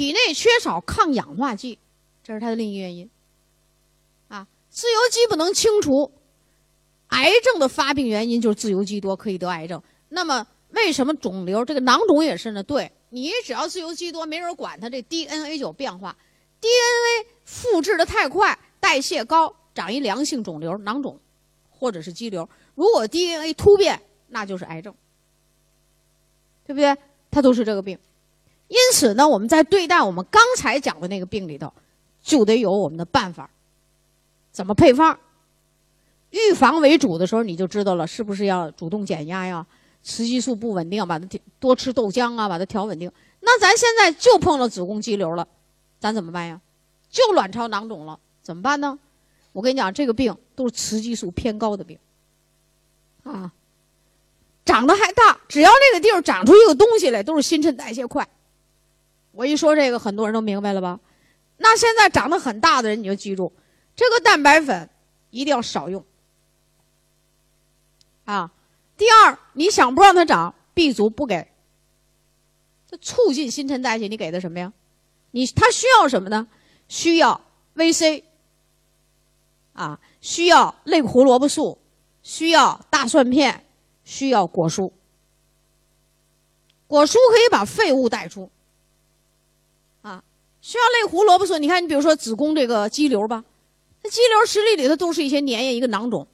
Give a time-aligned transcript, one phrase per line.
[0.00, 1.78] 体内缺少抗氧化剂，
[2.24, 3.10] 这是它的另一原因。
[4.28, 6.10] 啊，自由基不能清除，
[7.08, 9.82] 癌症的发病原因就是自由基多，可以得癌症。
[10.08, 12.62] 那么为什么肿瘤这个囊肿也是呢？
[12.62, 16.16] 对你只要自由基多，没人管它，这 DNA 就有变化
[16.62, 21.20] ，DNA 复制的太快，代谢高，长一良性肿瘤囊肿，
[21.68, 22.48] 或者是肌瘤。
[22.74, 24.94] 如果 DNA 突变，那就是癌症，
[26.64, 26.96] 对不对？
[27.30, 27.98] 它都是这个病。
[28.70, 31.72] 因此呢，我们在对待我们刚才讲的那个病里头，
[32.22, 33.50] 就得有我们的办法，
[34.52, 35.18] 怎么配方？
[36.30, 39.66] 预防为主的时候，你就知道了，是不是要主动减压呀？
[40.04, 41.26] 雌激素不稳定，把它
[41.58, 43.10] 多吃豆浆啊，把它调稳定。
[43.40, 45.48] 那咱现在就碰到子宫肌瘤了，
[45.98, 46.60] 咱怎么办呀？
[47.10, 48.96] 就卵巢囊肿了，怎么办呢？
[49.52, 51.98] 我跟你讲，这个病都是雌激素偏高的病，
[53.24, 53.50] 啊，
[54.64, 58.28] 长得还大，只要那个地儿长出一个东西来，都是新陈代谢快。
[59.32, 61.00] 我一说这个，很多人都明白了吧？
[61.58, 63.52] 那现在长得很大的人，你就记住，
[63.94, 64.88] 这个蛋白粉
[65.30, 66.04] 一定要少用，
[68.24, 68.52] 啊。
[68.96, 71.48] 第二，你想不让它长，B 族不给。
[72.86, 74.72] 这促进新陈代谢，你给的什么呀？
[75.30, 76.48] 你它需要什么呢？
[76.88, 77.40] 需要
[77.76, 78.24] VC，
[79.72, 81.78] 啊，需要类胡萝卜素，
[82.22, 83.64] 需要大蒜片，
[84.04, 84.92] 需要果蔬。
[86.86, 88.50] 果蔬可以把废物带出，
[90.60, 91.58] 需要类胡萝卜素。
[91.58, 93.44] 你看，你比如说子宫这个肌瘤吧，
[94.02, 96.26] 那肌瘤实里里头都是一些粘液，一个囊肿，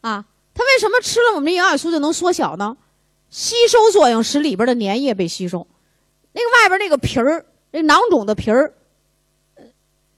[0.00, 0.26] 啊。
[0.56, 2.76] 它为什么吃了我们营养素就能缩小呢？
[3.28, 5.66] 吸收作用使里边的粘液被吸收，
[6.30, 8.72] 那个外边那个皮儿，那囊肿的皮儿，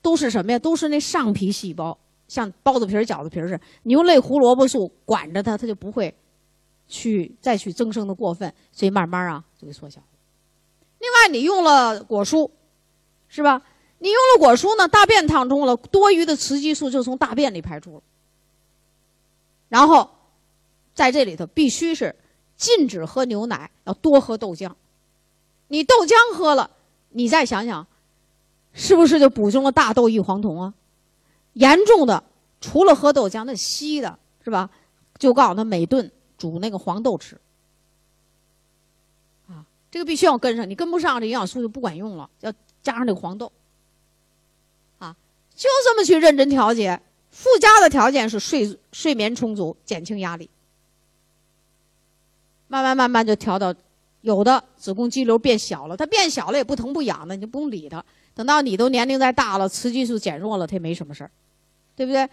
[0.03, 0.59] 都是什么呀？
[0.59, 1.97] 都是那上皮细胞，
[2.29, 3.61] 像包子皮儿、饺子皮儿似的。
[3.85, 6.15] 你用类胡萝卜素管着它，它就不会
[6.87, 10.03] 去再去增生的过分，所以慢慢啊就会缩小。
[10.99, 12.51] 另外，你用了果蔬，
[13.29, 13.63] 是吧？
[13.99, 18.03] 你用了果蔬呢，大便淌通了，多余的雌激素就从大便里排出了，
[19.69, 20.11] 然后。
[20.97, 22.17] 在这里头必须是
[22.57, 24.73] 禁止喝牛奶，要多喝豆浆。
[25.69, 26.71] 你豆浆喝了，
[27.11, 27.87] 你再想想，
[28.73, 30.73] 是不是就补充了大豆异黄酮啊？
[31.53, 32.25] 严重的，
[32.63, 34.71] 除了喝豆浆，那稀的是吧？
[35.19, 37.39] 就告诉他每顿煮那个黄豆吃。
[39.49, 42.31] 啊，这个必须要跟上，你跟不上，这营养素就不管用了。
[42.41, 42.51] 要
[42.87, 43.51] 加上那个黄豆。
[45.01, 45.17] 啊，
[45.57, 47.01] 就这么去认真调节。
[47.31, 50.49] 附加的条件是睡睡眠充足，减轻压力。
[52.69, 53.75] 慢慢慢慢就调到，
[54.21, 58.03] 有的子宫肌瘤变小了，它变小了也不疼不痒的，你就不用理它。
[58.35, 61.31] 等到你都年龄再大了，雌激素减弱了，它也没什么事儿，
[61.97, 62.29] 对不对？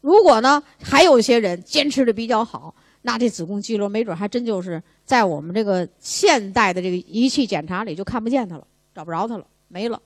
[0.00, 10.02] 如果呢，还有一些人坚持的比较好，那这子宫肌瘤没准还真就是在我们这个现代的这个仪器检查里就看不见它了，找不着它了，没了。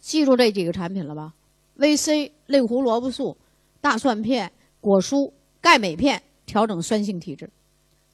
[0.00, 1.34] 记住这几个产品了吧
[1.78, 3.36] ？VC、类胡萝卜素、
[3.80, 5.30] 大蒜片、果蔬、
[5.60, 6.22] 钙镁片。
[6.46, 7.48] 调整酸性体质，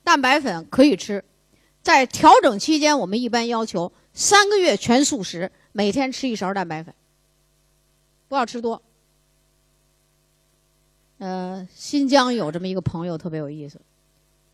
[0.05, 1.25] 蛋白粉可以吃，
[1.81, 6.95] 在调整期间，我们一般要求三个月全素食，每天吃一勺蛋白粉，
[8.29, 8.83] 不要吃多。
[11.17, 13.81] 呃，新疆有这么一个朋友特别有意思，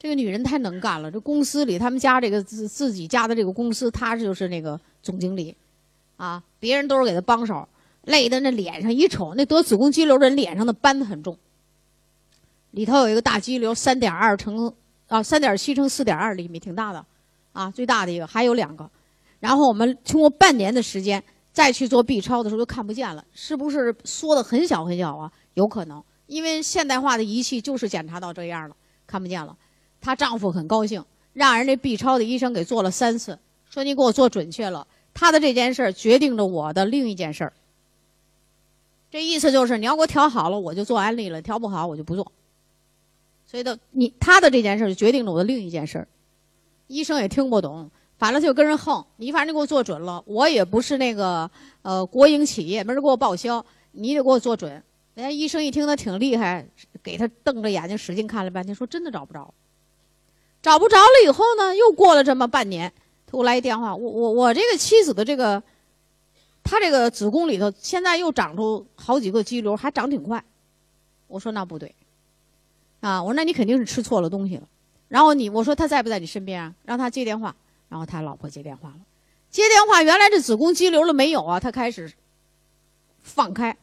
[0.03, 1.09] 这个女人太能干了。
[1.09, 5.55] 这公司里，他们家这个自自己家的这个公司，她就是那个总经理，
[6.17, 7.69] 啊，别人都是给她帮手，
[8.07, 11.39] 累的那脸上一瞅，那得子宫肌瘤的人脸上的斑很重。
[12.73, 14.75] 里头有一个大肌瘤，三点二乘
[15.07, 17.07] 啊，三点七乘四点二厘米，挺大的，
[17.53, 18.91] 啊，最大的一个，还有两个。
[19.39, 25.31] 然后我们通过半年的时间再去做 B 超的时候，就看不见了，是不是缩的很小很小啊？
[25.55, 28.75] 有可能，因为现代化的仪器就是检查到这样了，
[29.07, 29.57] 看不见了。
[30.03, 31.03] 她丈夫很高兴，
[31.33, 33.39] 让人家 B 超的医生给做了三次，
[33.71, 34.87] 说你给我做准确了。
[35.15, 37.53] 他的这件事儿决定着我的另一件事儿。
[39.11, 42.33] 这意思就是你要给我调好了，我就做安利了；调不好，我就不做。
[43.47, 46.09] 所以的你他的这件事就决定了我的另一件事儿
[46.87, 49.05] 医生也听不懂，反正就跟人横。
[49.19, 51.51] 你反正给我做准了，我也不是那个
[51.83, 54.71] 呃国营企业，没人给我报销，你得给我做准。
[55.15, 56.67] 人家医生一听他挺厉害，
[57.03, 59.53] 给他瞪着眼睛使劲看了半天，说真的找不着。
[60.63, 62.91] 找不着了以后呢，又过了这么半年，
[63.27, 65.63] 他给我来一电话，我我我这个妻子的这个，
[66.63, 70.43] 她这个子宫里头现在又长出好几个肌瘤，还长挺快。
[71.27, 71.95] 我说那不对。
[73.01, 74.63] 啊，我说那你肯定是吃错了东西了。
[75.09, 76.73] 然后你我说他在不在你身边啊？
[76.85, 77.55] 让他接电话。
[77.89, 79.01] 然后他老婆接电话了，
[79.51, 81.61] 接电话，原来这子宫肌瘤了没有啊？
[81.61, 82.11] 他开始
[83.23, 83.77] 放开，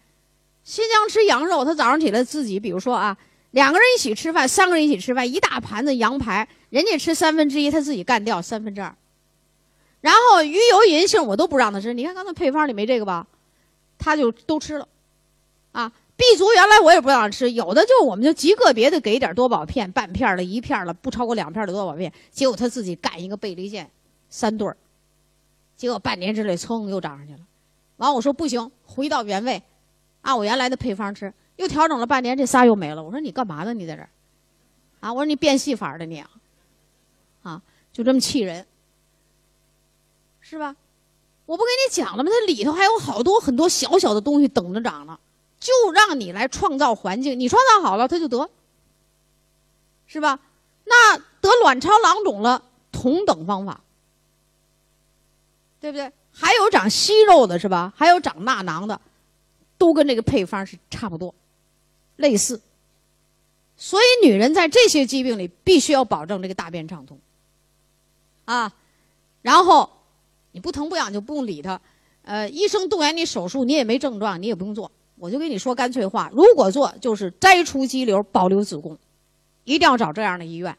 [0.64, 3.16] 新疆吃羊肉，他早上起来自己，比如说啊，
[3.52, 8.96] 两个人一起吃饭，三个人一起吃饭，一大盘子羊排，人家吃三分之一，他自己干掉三分之二。
[10.02, 13.28] 然后鱼油银杏我都不让他吃，你看刚才配方里没这个吧？
[13.98, 14.88] 他就都吃了，
[15.74, 23.92] 啊，B 族原来我也不让吃，有的就我们就极个别的给点多宝片，半片的、一片的，不超过两片的多宝片，结果他自己干一个倍立健，
[24.30, 24.78] 三对儿，
[25.76, 27.40] 结果半年之内噌又涨上去了。
[27.98, 29.62] 完我说不行，回到原位，
[30.22, 33.04] 按我原来的配方吃，又调整了半年，这仨又没了。
[33.04, 33.74] 我说你干嘛呢？
[33.74, 34.10] 你在这儿，
[35.02, 36.24] 啊，我说你变戏法的你，
[37.44, 38.66] 啊就这么气人。
[40.42, 40.76] 是吧？
[41.46, 42.32] 我不跟你讲了吗？
[42.32, 45.20] 它里头还有好多很多小小的东西等着长呢，
[45.60, 47.40] 就让你来创造环境。
[47.40, 48.50] 你创造好了，它就得，
[50.08, 50.40] 是吧？
[50.86, 53.82] 那得卵巢囊肿了，同等方法，
[55.80, 56.12] 对不对？
[56.32, 57.94] 还有长息肉的，是吧？
[57.96, 59.00] 还有长纳囊的，
[59.78, 61.36] 都跟这个配方是差不多，
[62.16, 62.60] 类似。
[63.78, 67.20] 所以，女人在这些疾病里必须要保证这个大便畅通，
[68.50, 68.74] 啊，
[69.42, 69.90] 然后。
[70.52, 71.80] 你不疼不痒就不用理他，
[72.24, 74.92] 呃，医生动员你手术，你也没症状，你也不用做。
[75.16, 78.98] 我就跟你说干脆话，如果做就是摘除肌瘤，保留子宫，
[79.64, 80.76] 一定要找这样的医院。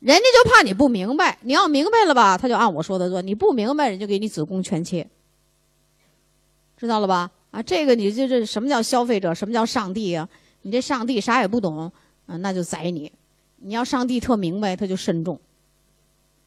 [0.00, 5.08] 人家就怕你不明白，你要明白了吧，他就按我说的做；你不明白，人就给你子宫全切，
[6.76, 7.30] 知道了吧？
[7.52, 9.32] 啊，这个你这这什么叫消费者？
[9.32, 10.28] 什么叫上帝呀？
[10.62, 11.92] 你这上帝啥也不懂，
[12.26, 13.12] 啊，那就宰你。
[13.58, 15.40] 你要上帝特明白，他就慎重，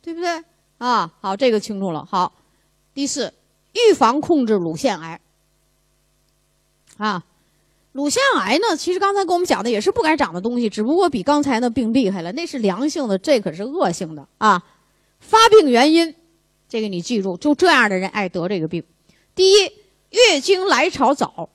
[0.02, 0.44] 对不对？
[0.78, 2.06] 啊，好，这个清楚了。
[2.10, 2.34] 好，
[2.94, 3.34] 第四，
[3.74, 5.20] 预防控制乳腺癌。
[6.98, 7.24] 啊，
[7.92, 12.32] 乳腺癌呢，其实刚才跟我们讲的也是不该长的东西，只不过比刚才那病厉害了。
[12.32, 14.64] 那是良性的，这可是恶性的啊。
[15.20, 16.16] 发病原因，
[16.68, 18.84] 这个你记住，就这样的人爱得这个病。
[19.36, 19.72] 第一，
[20.10, 21.50] 月经来潮早，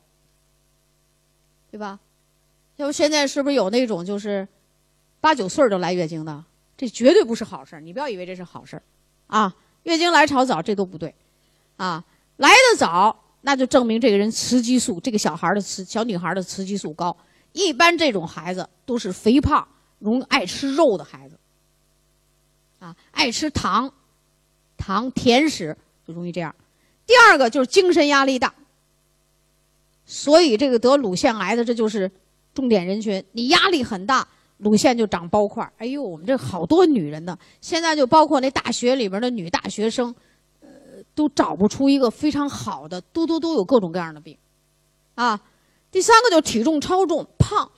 [1.71, 1.99] 对吧？
[2.77, 4.47] 要不现在是不是有那种就是
[5.21, 6.45] 八九岁就来月经的？
[6.77, 8.81] 这绝对不是好事你不要以为这是好事
[9.29, 11.15] 啊，月经来潮早，这都不对，
[11.77, 12.05] 啊，
[12.37, 17.17] 来的早，那就证明这个人雌激素，这个小孩的雌小女孩的雌激素高。
[17.53, 19.67] 一般这种孩子都是肥胖、
[19.99, 21.39] 容易爱吃肉的孩子，
[22.79, 23.91] 啊，爱吃糖、
[24.77, 25.75] 糖甜食
[26.07, 26.55] 就容易这样。
[27.07, 28.53] 第二个就是精神压力大，
[30.05, 32.11] 所以这个得乳腺癌的这就是
[32.53, 34.29] 重点人群，你压力很大。
[34.59, 40.15] 乳腺就长包块哎呦，我们这好多女人呢，现在就包括那大学里边的女大学生，
[40.61, 40.69] 呃，
[41.15, 44.37] 都找不出一个非常好的，都都都有各种各样的病，
[45.15, 45.41] 啊，
[45.91, 47.71] 第三个就体重超重胖，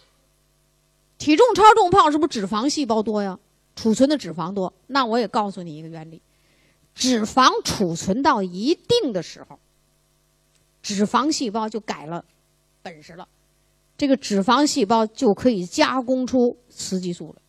[1.19, 3.38] 体重超重胖是不是脂肪细胞多呀？
[3.74, 4.72] 储存的脂肪多？
[4.86, 6.22] 那我也告诉你一个原理，
[6.94, 9.58] 脂肪储存到一定的时候，
[10.82, 12.24] 脂肪细胞就改了
[12.82, 13.26] 本事了。
[13.98, 17.42] 这个脂肪细胞就可以加工出雌激素了。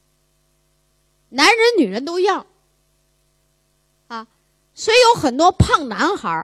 [1.29, 2.47] 男人、女人都一样，
[4.07, 4.27] 啊，
[4.73, 6.43] 所以有很多胖男孩，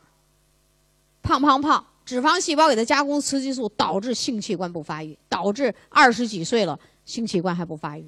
[1.23, 8.07] 胖胖胖，脂肪细胞给他加工雌激素，导致性器官不发育，导致二十几岁了性器官还不发育，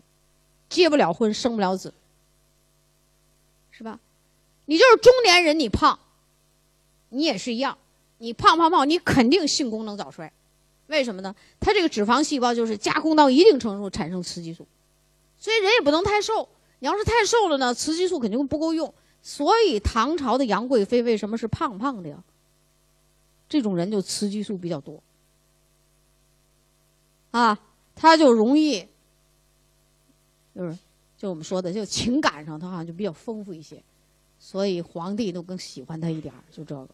[0.70, 1.92] 结不了婚，生不了子，
[3.72, 4.00] 是吧？
[4.66, 5.98] 你就是中年人，你胖，
[7.10, 7.76] 你也是一样，
[8.20, 10.32] 你胖胖胖，你肯定性功能早衰。
[10.88, 11.36] 为什么呢？
[11.60, 14.68] 它这个脂肪细胞就是加工到一定程度产生雌激素，
[15.38, 16.48] 所以人也不能太瘦。
[16.80, 18.94] 你要是太瘦了呢，雌激素肯定不够用。
[19.22, 22.24] 所以唐朝的杨贵妃为什么是胖胖的呀？
[23.50, 25.02] 这种人就雌激素比较多，
[27.32, 27.58] 啊，
[27.96, 28.88] 他就容易，
[30.56, 30.78] 就是
[31.18, 33.84] 就我们说的，就情感上他好像就比较丰富一些，
[34.40, 36.90] 所以皇帝都更喜欢他一点就这个，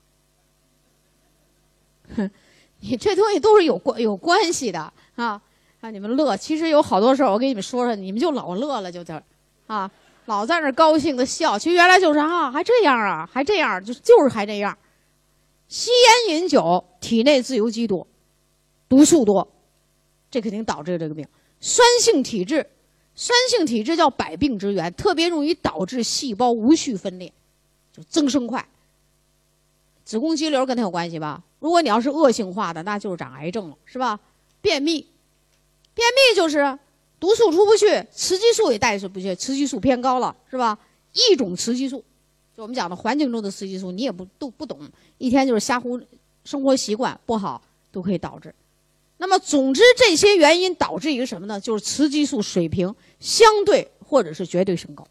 [2.16, 2.32] 哼。
[2.84, 5.42] 你 这东西都是有关有关系的啊！
[5.80, 9.22] 让你们乐，其实有好多事儿，我给你们说说，你们就老乐了，就这，
[9.68, 9.90] 啊，
[10.26, 11.58] 老在那高兴的笑。
[11.58, 14.78] 其实原来就是啊，还这样啊，还这样，就就是还这样。
[15.70, 15.90] 吸
[16.28, 18.06] 烟饮酒，体内自由基多，
[18.90, 19.48] 毒素多，
[20.30, 21.26] 这肯定导致这个病。
[21.62, 22.70] 酸性体质，
[23.16, 27.32] 酸性体质叫百病之源，特别容易导致细胞无序分裂，
[27.94, 28.66] 就增生快。
[30.04, 31.42] 子宫肌瘤跟它有关系吧？
[31.64, 34.20] 如果你要是恶性化的，那就是长癌症了，是吧？
[34.60, 35.08] 便秘，
[35.94, 36.78] 便秘就是
[37.22, 40.78] 毒素出不去，雌激素也代谢不去，雌激素偏高了，是吧？
[41.14, 42.04] 一种雌激素，
[42.58, 44.78] 就我们讲的环境中的雌激素，你也不都不懂，
[45.18, 45.98] 一天就是瞎胡，
[46.44, 48.54] 生活习惯不好都可以导致。
[49.16, 51.58] 那么，总之这些原因导致一个什么呢？
[51.58, 55.08] 就是雌激素水平相对或者是绝对升高，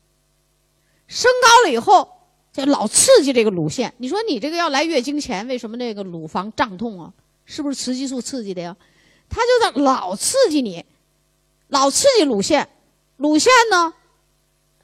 [1.06, 2.06] 升高了以后。
[2.52, 7.12] 这老刺激这个乳腺，你说你这个要来月经前，为什么那个乳房胀痛啊？
[7.46, 8.76] 是不是雌激素刺激的呀？
[9.28, 10.84] 它就在老刺激你，
[11.68, 12.68] 老刺激乳腺，
[13.16, 13.94] 乳腺呢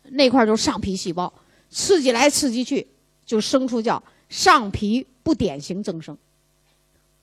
[0.04, 1.32] 那块就是上皮细胞，
[1.68, 2.88] 刺激来刺激去，
[3.26, 6.16] 就生出叫上皮不典型增生。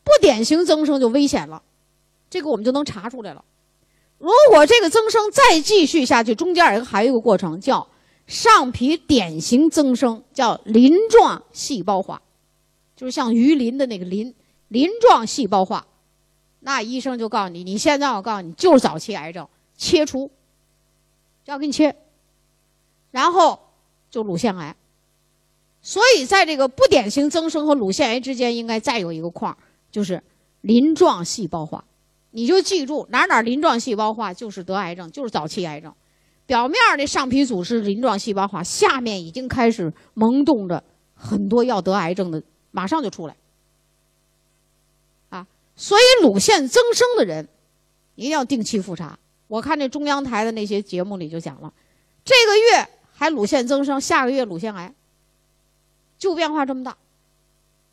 [0.04, 1.64] 不典型增生就危险了，
[2.30, 3.44] 这个我们就能查出来了。
[4.20, 7.88] 如果这个增生再继续下去，中间有一个还有一个过程叫
[8.28, 12.22] 上皮典型增生，叫鳞状细胞化，
[12.96, 14.34] 就是像鱼鳞的那个鳞，
[14.68, 15.86] 鳞状细胞化。
[16.62, 20.32] 那医生就告诉你，你现在我告诉你就是早期癌症，切除，
[21.46, 21.96] 要给你切，
[23.12, 23.60] 然后
[24.10, 24.76] 就乳腺癌。
[25.84, 29.56] 所以在这个不典型增生和乳腺癌之间，应该再有一个框，
[29.92, 30.24] 就是
[30.62, 31.86] 鳞状细胞化。
[32.32, 35.94] 你就记住哪哪鳞状细胞化就是得癌症，就是早期癌症。
[36.46, 40.84] 表面的上皮组织鳞状细胞化，下面已经开始萌动着
[41.14, 43.36] 很多要得癌症的，马上就出来。
[45.30, 47.48] 啊，所以乳腺增生的人
[48.16, 49.18] 一定要定期复查。
[49.48, 51.74] 我看这中央台的那些节目里就讲了，
[52.24, 54.94] 这个月还乳腺增生，下个月乳腺癌，
[56.18, 56.96] 就变化这么大。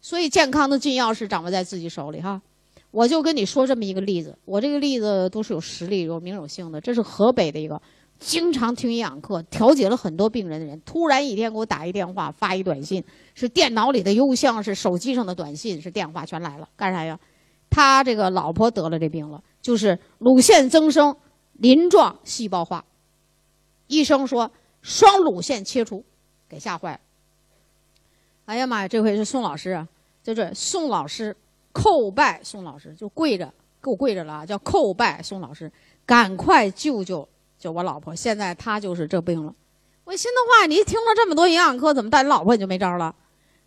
[0.01, 2.43] 所以健康的金钥匙掌握在自己手里哈。
[2.91, 6.79] 我就跟你说这么一个例子，我这个例子都是有实力、有名有姓的。
[6.81, 7.81] 这是河北的一个
[8.23, 13.03] 经常听营养课、调解了很多病人的人，突然一天给我打一电话、发一短信，
[13.35, 16.69] 是电脑里的邮箱，是手机上的短信，是电话，全来了。
[16.77, 17.19] 干啥呀？
[17.69, 21.17] 他这个老婆得了这病了，就是乳腺增生、
[21.55, 22.85] 鳞状细胞化。
[23.89, 24.51] 医生说
[24.81, 26.05] 双乳腺切除，
[26.49, 27.01] 给吓坏了。
[28.47, 29.89] 哎呀妈呀，这回是宋老师啊，
[30.23, 31.37] 就是宋老师。
[31.75, 33.47] 叩拜宋老师，就跪着
[33.83, 35.73] 给我跪着了，叫叩拜宋老师，
[36.05, 37.27] 赶快救救
[37.63, 38.13] 就我老婆！
[38.13, 39.55] 现在她就是这病了。
[40.03, 43.15] 我心的话，你听了这么多营养课，怎么带你老婆你就没招了？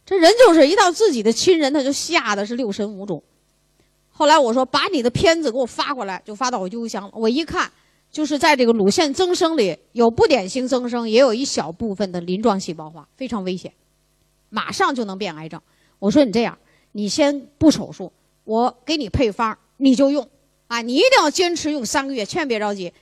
[0.06, 3.24] 这人就是一到自己的亲人，他就吓得是六神无主。
[4.10, 7.12] 后来我说，把你的片子给我发过来，就发到我邮箱了。
[7.14, 7.72] 我一看，
[8.12, 13.72] 就是在这个乳腺增生里有不典型增生，也有一小部分的鳞状细胞化，非常危险，
[14.50, 15.62] 马上就能变癌症。
[16.00, 16.58] 我说你这样。
[16.92, 18.10] 你先不手术，
[18.46, 20.26] 我给你配方，你就用，
[20.68, 22.94] 啊，你一定要坚持用三个月，千万别着急。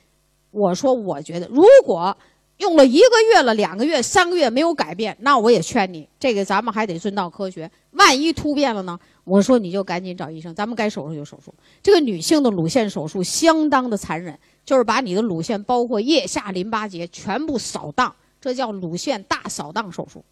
[0.54, 2.16] 我说，我觉得如果
[2.58, 7.68] 用了一个月了、两个月、三个月没有改变，那我也劝你，这个咱们还得遵照科学。
[7.90, 8.98] 万一突变了呢？
[9.24, 11.52] 我说你就赶紧找医生，咱们该手术就手术。
[11.82, 20.24] 这个女性的乳腺手术相当的残忍，就是把你的乳腺包括腋下淋巴结全部扫荡，这叫乳腺大扫荡手术，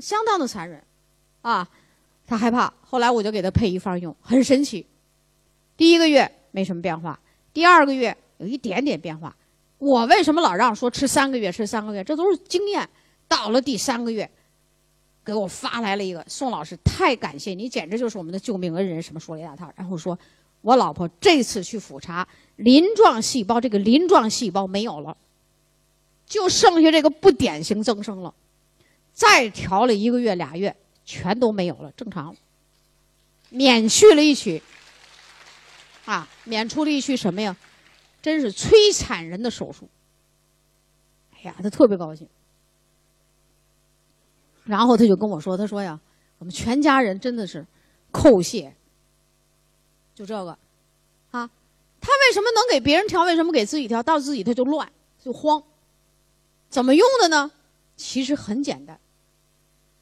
[0.00, 0.82] 相当的残忍。
[1.42, 1.68] 啊，
[2.26, 2.72] 他害怕。
[2.80, 4.86] 后来我就给他配一方用，很神奇。
[5.76, 7.20] 第一个月没什么变化，
[7.54, 9.34] 第二个月有一点点变化。
[9.78, 11.50] 我为什么老让说吃三个月？
[11.50, 12.86] 吃三个月，这都是经验。
[13.26, 14.30] 到了第三个月，
[15.24, 19.00] 给我发来了一个宋老师，太感谢你，简直就是我们的救命恩人。
[19.00, 20.18] 什么说了一大套，然后说
[20.60, 25.16] 我老婆这次去复查，鳞状细胞这个鳞状细胞没有了，
[26.26, 28.34] 就剩下这个不典型增生了。
[29.14, 30.76] 再调了一个月俩月。
[31.06, 32.34] 全都没有了，正常，
[33.50, 34.62] 免去了一曲，
[36.04, 37.56] 啊，免出了一曲什么呀？
[38.22, 39.88] 真是摧残人的手术。
[41.34, 42.26] 哎呀，他特别高兴。
[44.64, 46.00] 然后他就跟我说：“他说呀，
[46.38, 47.66] 我们全家人真的是
[48.10, 48.74] 叩谢。
[50.14, 50.50] 就这个，
[51.30, 51.50] 啊，
[52.00, 53.24] 他为什么能给别人调？
[53.24, 54.02] 为什么给自己调？
[54.02, 54.90] 到自己他就乱，
[55.22, 55.62] 就慌。
[56.70, 57.50] 怎么用的呢？
[57.96, 58.98] 其实很简单。”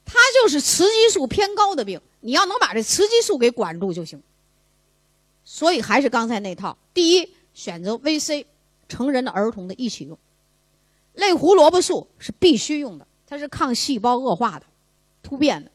[0.06, 4.22] 他就是雌激素偏高的病，你要能把这雌激素给管住就行。
[5.44, 8.46] 所以还是刚才那套：第一，选择 VC，
[8.88, 10.16] 成人的、儿童的一起用；
[11.14, 14.66] 类胡萝卜素是必须用的，它是抗细胞恶化的、
[15.22, 15.70] 突变的，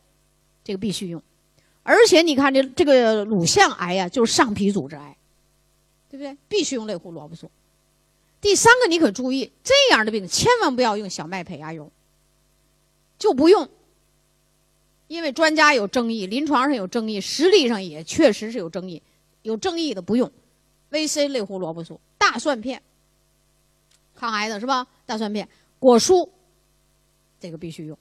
[0.64, 1.22] 这个必须用。
[1.84, 5.18] 而且你看这这个乳腺癌呀，就是上皮组织癌，
[6.10, 6.38] 对不对？
[6.48, 7.50] 必须用类胡萝卜素。
[8.40, 11.92] 第三个，你可注意，这样的病千万不要用小麦胚芽油，
[13.18, 13.70] 就不用。
[15.08, 19.02] 因为专家有争议，临床上有争议，实力上也确实是有争议。
[19.48, 20.30] 有争议的不用
[20.92, 22.82] ，VC 类胡萝卜素、大蒜片，
[24.14, 24.86] 抗癌的是吧？
[25.06, 25.48] 大蒜片、
[25.80, 26.28] 果蔬，
[27.40, 27.98] 这个必须用。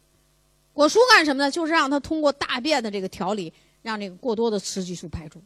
[0.73, 1.49] 果蔬干什么呢？
[1.49, 5.41] 就是让它通过大便的这个调理，让这个过多的雌激素排出。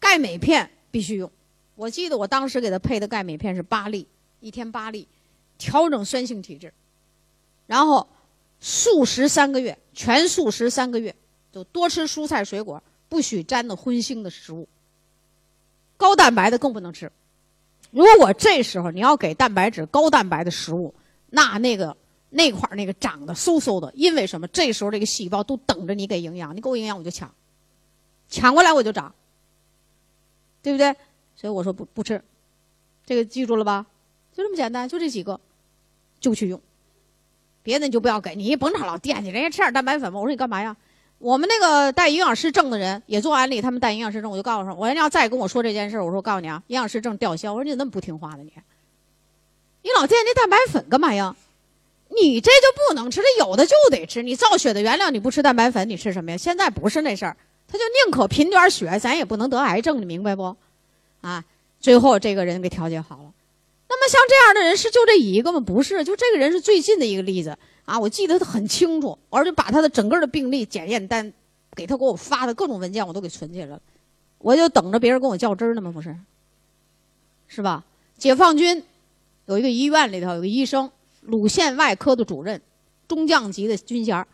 [0.00, 1.30] 钙镁片必须用，
[1.76, 4.04] 我记得我当时给他配的钙镁片是八粒，
[4.40, 5.06] 一天八粒，
[5.56, 6.74] 调整酸性体质，
[7.66, 8.06] 然后。
[8.64, 11.12] 素食三个月，全素食三个月，
[11.50, 12.80] 就多吃蔬菜水果，
[13.12, 14.66] 不许沾的荤腥的食物。
[15.98, 17.12] 高蛋白的更不能吃。
[17.90, 20.94] 如果这时候你要给蛋白质高蛋白的食物，
[21.28, 21.94] 那那个
[22.30, 24.48] 那块那个长得嗖嗖的，因为什么？
[24.48, 27.30] 这时候这个细胞都等着你给营养，你给我营养我就抢，
[28.30, 29.14] 抢过来我就长，
[30.62, 30.96] 对不对？
[31.36, 32.24] 所以我说不不吃，
[33.04, 33.84] 这个记住了吧？
[34.32, 35.38] 就这么简单，就这几个，
[36.18, 36.58] 就去用。
[37.62, 40.18] 别的你就不要给，你甭老惦记人家吃点蛋白粉吧。
[40.18, 40.74] 我说你干嘛呀？
[41.22, 47.52] 我们那个带营养师证的人也做安利，他们带营养师证，我就告诉说，我要再跟我说这件事我说我告诉你啊，营养师证吊销。
[47.52, 48.52] 我说你怎么那么不听话呢你？
[49.82, 51.36] 你老惦记蛋白粉干嘛呀？
[52.08, 54.20] 你这就不能吃，这有的就得吃。
[54.24, 56.36] 你造血的原料你不吃蛋白粉，你吃什么呀？
[56.36, 57.36] 现在不是那事儿，
[57.68, 60.56] 他就宁可贫点血，咱也不能得癌症，你明白不？
[61.20, 61.44] 啊，
[61.78, 63.32] 最后这个人给调节好了。
[63.88, 65.60] 那么像这样的人是就这一个吗？
[65.60, 67.98] 不是，就这个人是最近的一个例子啊！
[67.98, 71.32] 我记得很清楚，而且把他的整个的病历检验单
[71.74, 73.80] 给他给我发的各种文件我都给存起来了，
[74.38, 75.90] 我就等着别人跟我较真儿呢吗？
[75.92, 76.16] 不是，
[77.48, 77.84] 是吧？
[78.16, 78.82] 解放军
[79.46, 80.90] 有一个医院里头有个医生。
[81.20, 82.60] 乳腺外科的主任，
[83.06, 84.26] 中将级的军衔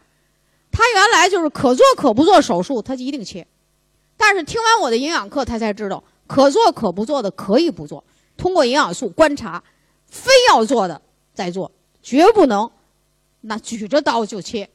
[0.70, 3.46] 他原来就是可做可不做手术，他就一定切。
[4.16, 8.02] 但是听完我的营养课，他才知道可做可不做的可以不做。
[8.38, 9.62] 通过营养素观察，
[10.06, 11.02] 非要做的
[11.34, 11.70] 再做，
[12.02, 12.70] 绝不能
[13.48, 14.68] 那举着刀就切。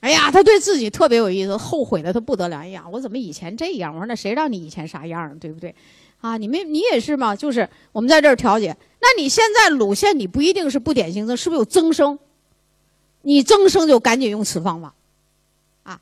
[0.00, 2.58] 哎呀，他对自己特别有意思，后悔的他不得了。
[2.58, 3.94] 哎呀，我怎么以前这样？
[3.94, 5.74] 我说那谁让你以前啥样，对不对？
[6.20, 7.34] 啊，你们你也是吗？
[7.34, 8.76] 就是我们在这儿调节。
[9.00, 12.18] 那你现在乳腺你不一定是不典型增，是不是有增生？
[13.22, 14.94] 你增生就赶紧用此方法，
[15.84, 16.00] 啊，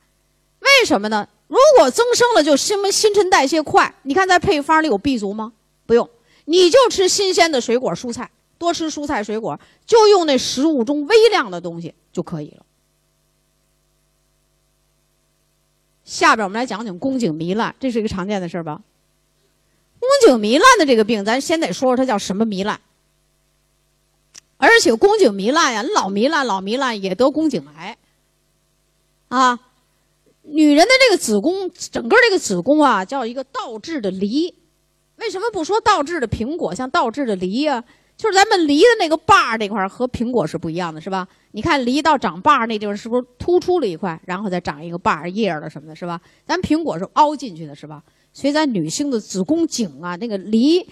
[0.61, 1.29] 为什么呢？
[1.49, 3.95] 如果增生了就新新陈代谢快。
[4.03, 5.53] 你看在配方里有 B 族吗？
[5.85, 6.09] 不用，
[6.47, 8.31] 你就吃新鲜的水果蔬菜，
[8.61, 12.67] 多吃蔬菜水果，就用那食物中微量的东西就可以了。
[16.05, 18.83] 下边我们来讲讲宫颈糜烂，这是一个常见的事儿吧？
[19.99, 22.79] 宫颈糜烂的这个病，咱先得说说它叫什么糜烂。
[24.59, 27.97] 而且宫颈糜烂呀，老糜烂老糜烂也得宫颈癌，
[29.29, 29.59] 啊，
[30.43, 34.55] 女人的这个子宫，整个这个子宫啊，叫一个倒置的梨。
[35.17, 37.83] 为什么不说倒置的苹果，像倒置的梨呀？
[38.21, 41.27] 就是咱们梨的那个把儿那块儿和苹果是不一样的，是吧？
[41.53, 46.21] 你看梨到长把儿那地方是不是突出了一块，然后再长一个把儿叶儿了什么的，是吧？
[46.45, 48.05] 咱苹果是凹进去的，是吧？
[48.35, 50.87] 所以咱女性的子宫颈啊，那个梨。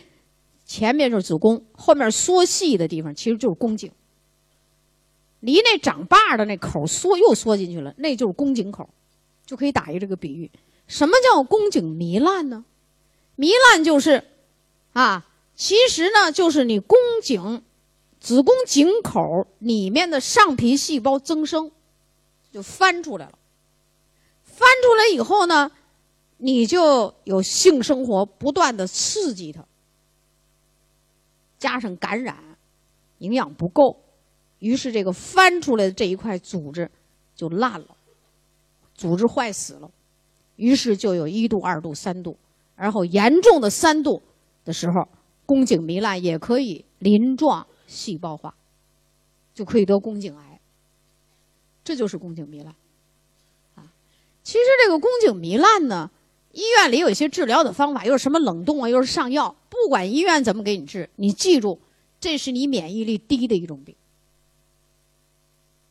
[0.64, 3.90] 前面就是子宫，后面缩细的地方其实就是宫颈。
[5.40, 8.88] 梨那长把儿的那口缩又缩进去了，那就是宫颈口，
[9.46, 10.50] 就可以打一个这个比喻。
[10.86, 12.64] 什么叫宫颈糜烂呢？
[13.38, 14.24] 糜烂就是，
[14.92, 15.24] 啊，
[15.58, 17.64] 其实呢就是你宫颈、
[18.20, 21.72] 子宫颈口里面的上皮细胞增生，
[22.52, 23.36] 就翻出来了。
[24.44, 25.72] 翻出来以后呢，
[26.36, 29.64] 你就有性生活不断的刺激它。
[31.58, 32.36] 加上感染，
[33.18, 34.00] 营养不够，
[34.60, 36.88] 于是这个翻出来的这一块组织
[37.34, 37.96] 就烂了，
[38.94, 39.90] 组织坏死了，
[40.54, 42.38] 于是就有一度、二度、三度，
[42.76, 44.22] 然后严重的三度
[44.64, 45.08] 的时候，
[45.48, 48.54] 宫颈糜烂也可以鳞状细胞化，
[49.54, 50.60] 就可以得宫颈癌。
[51.82, 52.74] 这就是宫颈糜烂
[53.74, 53.88] 啊。
[54.42, 56.10] 其实这个宫颈糜烂呢，
[56.52, 59.56] 医院里有一些治疗的方法，又是什么冷冻啊，又是上药。
[59.70, 61.80] 不管医院怎么给你治，你记住，
[62.20, 63.96] 这是你免疫力低的一种病，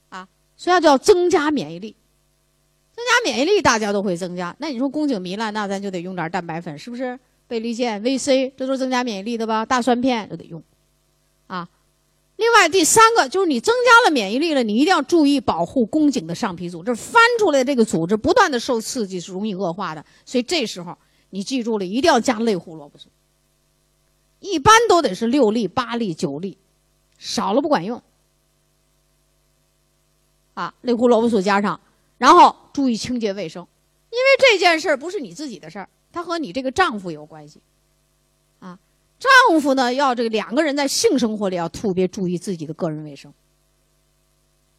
[0.10, 1.96] 啊，所以要叫增加免疫力。
[2.94, 4.56] 增加免疫力，大家都会增加。
[4.60, 7.20] 那你说宫颈糜烂，那咱就得用点蛋白粉，是不是？
[7.48, 9.66] 倍立健、VC，这都是增加免疫力的吧？
[9.66, 10.62] 大蒜片都得用，
[11.48, 11.68] 啊。
[12.36, 20.96] 另外第三个就是你增加了免疫力了，你一定要注意保护宫颈的上皮组织，翻出来的这个组织不断的受刺激是容易恶化的，所以这时候
[21.32, 23.08] 你记住了，一定要加类胡萝卜素。
[24.40, 26.58] 一般都得是六粒、八粒、九粒，
[27.18, 28.04] 少了不管用。
[30.54, 31.80] 啊，类胡萝卜素加上，
[32.20, 33.66] 然后注意清洁卫生，
[34.12, 37.62] 因为这件事儿不是你自己的事儿，它和你这个丈夫有关系。
[38.60, 38.80] 啊，
[39.20, 43.32] 丈夫呢要这个两个人在性生活里要特别注意自己的个人卫生。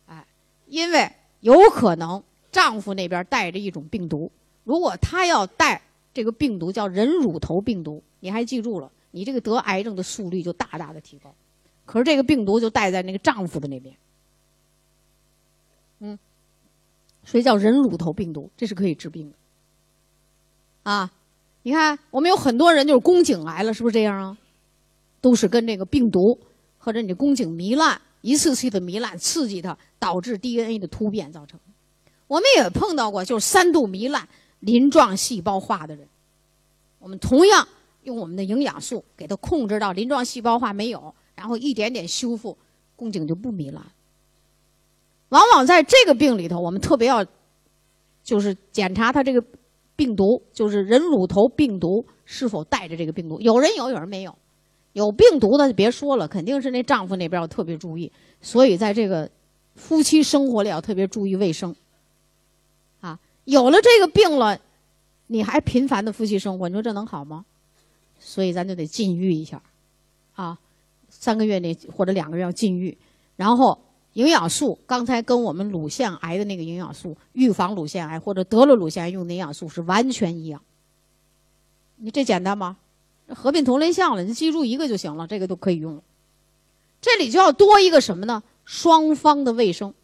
[0.09, 0.27] 哎，
[0.67, 2.21] 因为有可能
[2.51, 4.33] 丈夫那边带着一种病毒，
[4.65, 5.81] 如果他要带
[6.13, 8.91] 这个病毒叫人乳头病毒，你还记住了？
[9.13, 11.33] 你这个得癌症的速率就大大的提高，
[11.87, 13.95] 可是这个病毒就带在那个丈夫的那边，
[16.01, 16.19] 嗯，
[17.25, 19.37] 所以叫人乳头病毒，这是可以治病的。
[20.91, 21.11] 啊，
[21.63, 24.37] 你看我们有很多人就是宫颈癌了，是不是这样啊？
[25.21, 26.39] 都是跟这个病毒
[26.79, 31.59] 或者你的宫颈糜烂一次次的糜烂刺激它，导致 DNA 的突变造成。
[32.27, 34.29] 我们也碰到过就是三度糜烂
[34.61, 36.07] 鳞状细胞化的人，
[36.99, 37.67] 我们同样。
[38.05, 42.57] 用我们的营养素给它控制到鳞状细胞化没有，然后一点点修复，
[42.97, 43.85] 宫颈就不糜烂。
[45.29, 47.23] 往往在这个病里头，我们特别要
[48.25, 49.45] 就是检查它这个
[49.99, 53.41] 病毒，就是人乳头病毒是否带着这个病毒。
[53.41, 54.33] 有人有，有人没有。
[54.93, 58.11] 有病毒的就别说了，肯定是那丈夫那边要特别注意。
[58.41, 59.29] 所以在这个
[59.75, 61.75] 夫妻生活里要特别注意卫生。
[63.01, 64.57] 啊，有了这个病了，
[65.27, 67.45] 你还频繁的夫妻生活，你说这能好吗？
[68.21, 69.61] 所以咱就得禁欲一下，
[70.35, 70.59] 啊，
[71.09, 72.97] 三个月内或者两个月要禁欲，
[73.37, 73.79] 然后
[74.19, 80.61] 营养素，刚才跟我们乳腺癌的那个营养素，预防乳腺癌或者得了乳腺癌用的营养素是完全一样。
[81.99, 82.79] 你这简单吗？
[83.29, 86.03] 合并同类项了，你记住一个就行了，这个都可以用。
[87.01, 88.43] 这里就要多一个什么呢？
[88.65, 89.95] 双方的卫生。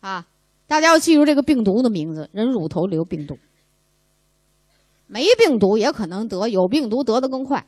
[0.00, 0.26] 啊，
[0.66, 3.38] 大家要记住这个病毒的名字：人乳头瘤病毒。
[5.06, 7.66] 没病毒也可能得，有病毒得的更快。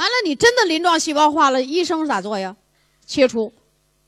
[0.00, 2.56] 完了，你真的鳞状细胞化了，医生咋做呀？
[3.04, 3.52] 切除，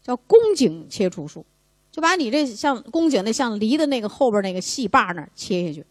[0.02, 1.44] 叫宫颈切除术，
[1.90, 5.85] 就把你这像宫颈那像梨的那个后边那个细把那切下去。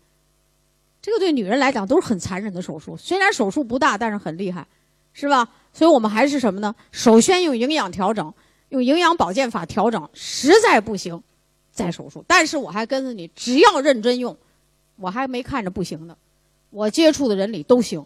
[1.03, 4.65] 这个对女人来讲都是很残忍的手术，虽然手术不大，但是很厉害，
[5.13, 5.47] 是吧？
[5.71, 6.73] 所以我们还是什么呢？
[6.91, 8.33] 首先用营养调整，
[8.69, 11.21] 用营养保健法调整，实在不行
[11.71, 12.25] 再手术。
[12.27, 14.35] 但是我还跟着你，只要认真用，
[14.95, 16.17] 我还没看着不行的，
[16.71, 18.03] 我接触的人里都行，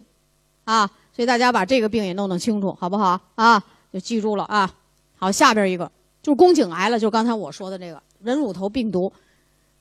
[0.66, 0.86] 啊！
[1.14, 3.18] 所以大家把这个病也弄弄清楚，好不好？
[3.36, 4.70] 啊，就记住了啊。
[5.16, 5.90] 好，下边一个
[6.22, 9.10] 就是宫颈癌了，就刚才我说的这个人乳头病毒，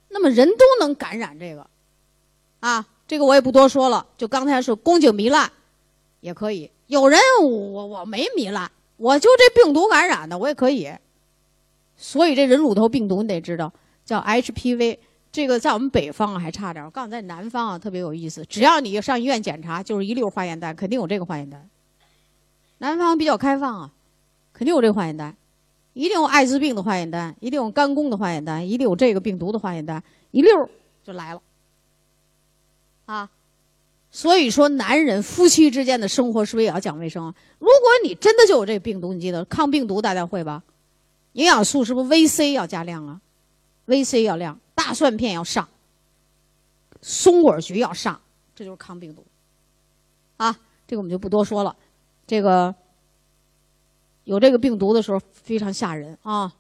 [0.10, 1.68] 那么人都能感染这个，
[2.62, 2.88] 啊。
[3.08, 5.52] 这个我也不多说了，就刚才是宫颈糜烂，
[6.22, 6.72] 也可以。
[6.88, 10.92] 有人我我没糜烂，我就这病毒感染的，我也可以。
[11.96, 13.72] 所以这人乳头病毒你得知道，
[14.04, 14.98] 叫 HPV。
[15.36, 18.46] 这个在我们北方还差点，我告诉你，在南方啊特别有意思。
[18.46, 21.70] 只要你上医院检查，就是一溜化验单，肯定有这个化验单。
[22.78, 23.92] 南方比较开放啊，
[24.54, 25.36] 肯定有这个化验单，
[25.92, 30.70] 一定有艾滋病的化验单，一定有肝功的化验单，一定有这个病毒的化验单，一溜
[31.04, 31.42] 就来了。
[33.06, 33.30] 啊，
[34.10, 37.36] 所以说，男人夫妻之间的生活是不是也要讲卫生啊？
[37.60, 40.64] 如果你真的就有这个病毒，你记得抗病毒大家会吧？
[41.34, 43.20] 营养素是不是 VC 要加量啊
[43.86, 45.68] ？VC 要量，大蒜片要上，
[47.02, 48.22] 松果菊要上，
[48.54, 49.26] 这就是抗病毒。
[50.38, 51.76] 啊，这个我们就不多说了。
[52.28, 52.76] 这个
[54.26, 56.54] 有这个病毒的时候非常吓人啊。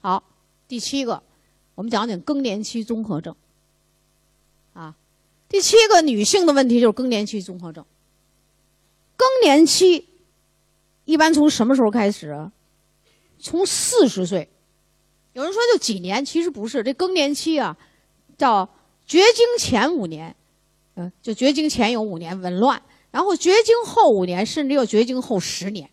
[0.00, 0.22] 好，
[0.68, 1.20] 第七个，
[1.74, 3.34] 我们讲讲更年期综合症。
[4.72, 4.94] 啊。
[5.48, 7.84] 第七个女性的问题就是更年期综合症。
[9.16, 10.08] 更年期
[11.04, 12.48] 一般从什么时候开始？
[13.40, 14.48] 从四十岁。
[15.32, 16.82] 有人说就几年，其实不是。
[16.82, 17.76] 这更年期啊，
[18.36, 18.68] 叫
[19.06, 20.34] 绝经前五年，
[20.96, 25.88] 嗯，就绝经前有五年紊乱，然后绝经后五年，甚至要绝经后十年。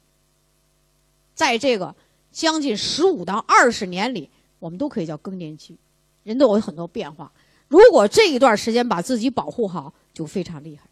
[1.35, 1.95] 在这个
[2.31, 5.77] 将近十五到二十年里，我们都可以叫更年期，
[6.23, 7.31] 人都有很多变化。
[7.67, 10.83] 如果这一段时间把自己保护好，就非常厉害。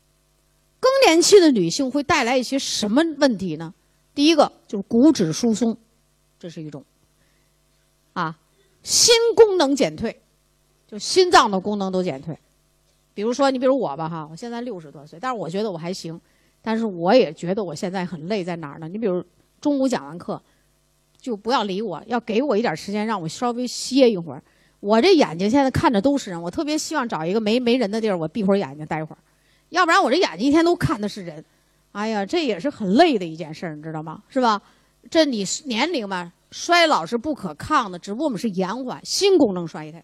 [0.80, 3.74] 更年期的女性会带来一些什么问题呢？
[4.14, 5.76] 第一个就是骨质疏松，
[6.38, 6.86] 这是一种。
[8.16, 8.36] 啊，
[8.82, 10.22] 心功能减退，
[10.88, 12.38] 就心脏的功能都减退。
[13.14, 16.20] 比如说，你比如我吧，哈，我现在六十多岁，但是我觉得我还行。
[16.62, 18.88] 但是我也觉得我现在很累，在哪儿呢？
[18.88, 19.24] 你比如
[19.62, 20.42] 中午讲完课，
[21.20, 24.42] 就不要理我，要给我一点时间，让我稍微歇一会儿。
[24.80, 29.18] 我这眼睛现在看着都是人，我特别希望找一个没没人的地儿，我闭会儿眼睛待会儿，
[29.70, 31.44] 要不然我这眼睛一天都看的是人，
[31.92, 34.24] 哎呀，这也是很累的一件事儿，你知道吗？
[34.28, 34.62] 是吧？
[35.10, 40.04] 这你年龄嘛，衰老是不可抗的，只不过我们是延缓心功能衰退，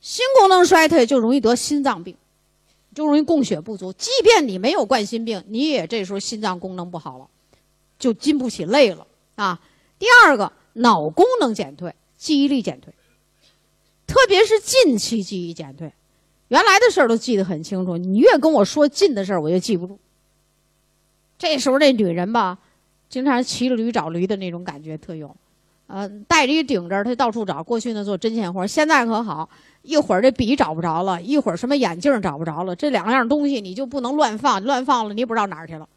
[0.00, 2.16] 心功能衰退就容易得心脏病，
[2.94, 3.92] 就容易供血不足。
[3.92, 7.26] 即便你没有冠心病，你也这时候心脏功能不好了，
[7.98, 9.60] 就经不起累了啊。
[9.98, 12.92] 第二个，脑功能减退，记忆力减退。
[14.06, 15.92] 特别是近期记忆减退，
[16.48, 17.96] 原来的事儿都记得很清楚。
[17.96, 19.98] 你越跟我说近的事儿，我就记不住。
[21.38, 22.58] 这时候这女人吧，
[23.08, 25.34] 经常骑着驴找驴的那种感觉特有，
[25.86, 27.62] 呃，带着一顶着，他到处找。
[27.62, 29.48] 过去呢做针线活，现在可好，
[29.82, 35.88] 一会儿这笔找不着了，一会儿什么眼镜找不着了，这两样东西你就不能乱放，乱放了你也不知道哪儿去了。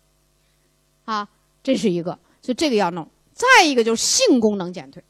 [1.06, 1.28] 啊，
[1.64, 3.08] 这是一个，所以这个要弄。
[3.34, 5.04] 再一个就是性功能减退。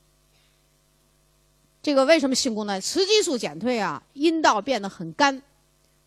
[1.82, 4.02] 这个为什么性功能雌激素减退啊？
[4.13, 5.42] 阴道变得很干，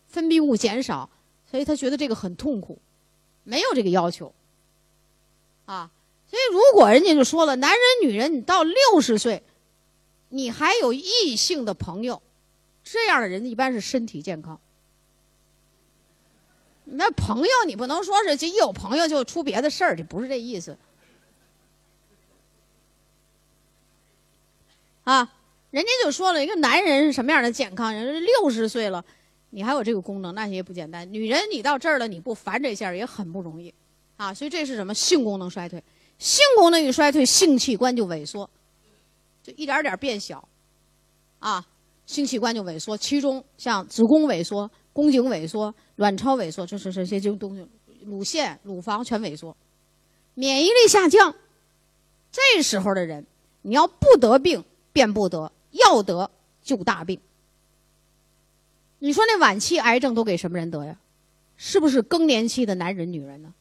[0.07, 1.09] 分泌物减少，
[1.49, 2.79] 所以他觉得这个很痛苦，
[3.43, 4.31] 没有这个要求，
[5.65, 5.89] 啊，
[6.33, 9.43] 所以如果人家就说了，男人女人你到六十岁，
[10.29, 12.23] 你还有异性的朋友，
[12.83, 14.59] 这样的人一般是身体健康。
[16.85, 20.75] 那朋友你不能说是就一有朋友就出别的事儿，这不是这意思，
[25.03, 25.31] 啊。
[25.69, 28.23] 人家就说了一个男人是什么样的健康人？
[28.23, 29.05] 六十岁了，
[29.51, 31.13] 你还有这个功能，那也不简单。
[31.13, 33.71] 女人，你到这儿了，你不烦这下也很不容易，
[34.17, 34.93] 啊，所以这是什么？
[34.93, 35.83] 性功能衰退，
[36.17, 38.49] 性功能一衰退，性器官就萎缩，
[39.41, 40.47] 就一点点变小，
[41.39, 41.65] 啊，
[42.05, 47.67] 性器官就萎缩，其中像子宫萎缩、宫颈萎缩、卵巢萎缩，就是这些就东西，
[48.05, 49.55] 乳腺、乳房全萎缩，
[50.33, 51.35] 免疫力下降。
[52.31, 53.25] 这时候的人，
[53.61, 57.19] 你要不得病便不得，要得就大病。
[58.99, 60.97] 你说那晚期癌症都给什么人得呀？
[61.55, 63.53] 是不是更年期的男人、女人呢？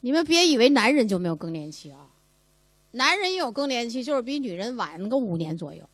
[0.00, 2.08] 你们别以为男人就没有更年期啊，
[2.92, 5.88] 男人有更年期，就是比女人晚个五年左右。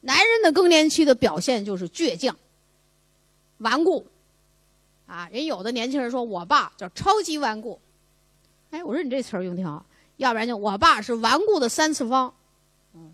[0.00, 2.36] 男人的更年期的表现就是倔强、
[3.58, 4.06] 顽固，
[5.06, 7.80] 啊，人有的年轻人说我爸叫超级顽固，
[8.70, 9.86] 哎，我说你这词儿用挺好，
[10.16, 12.34] 要不然就我爸是顽固的三次方，
[12.94, 13.12] 嗯，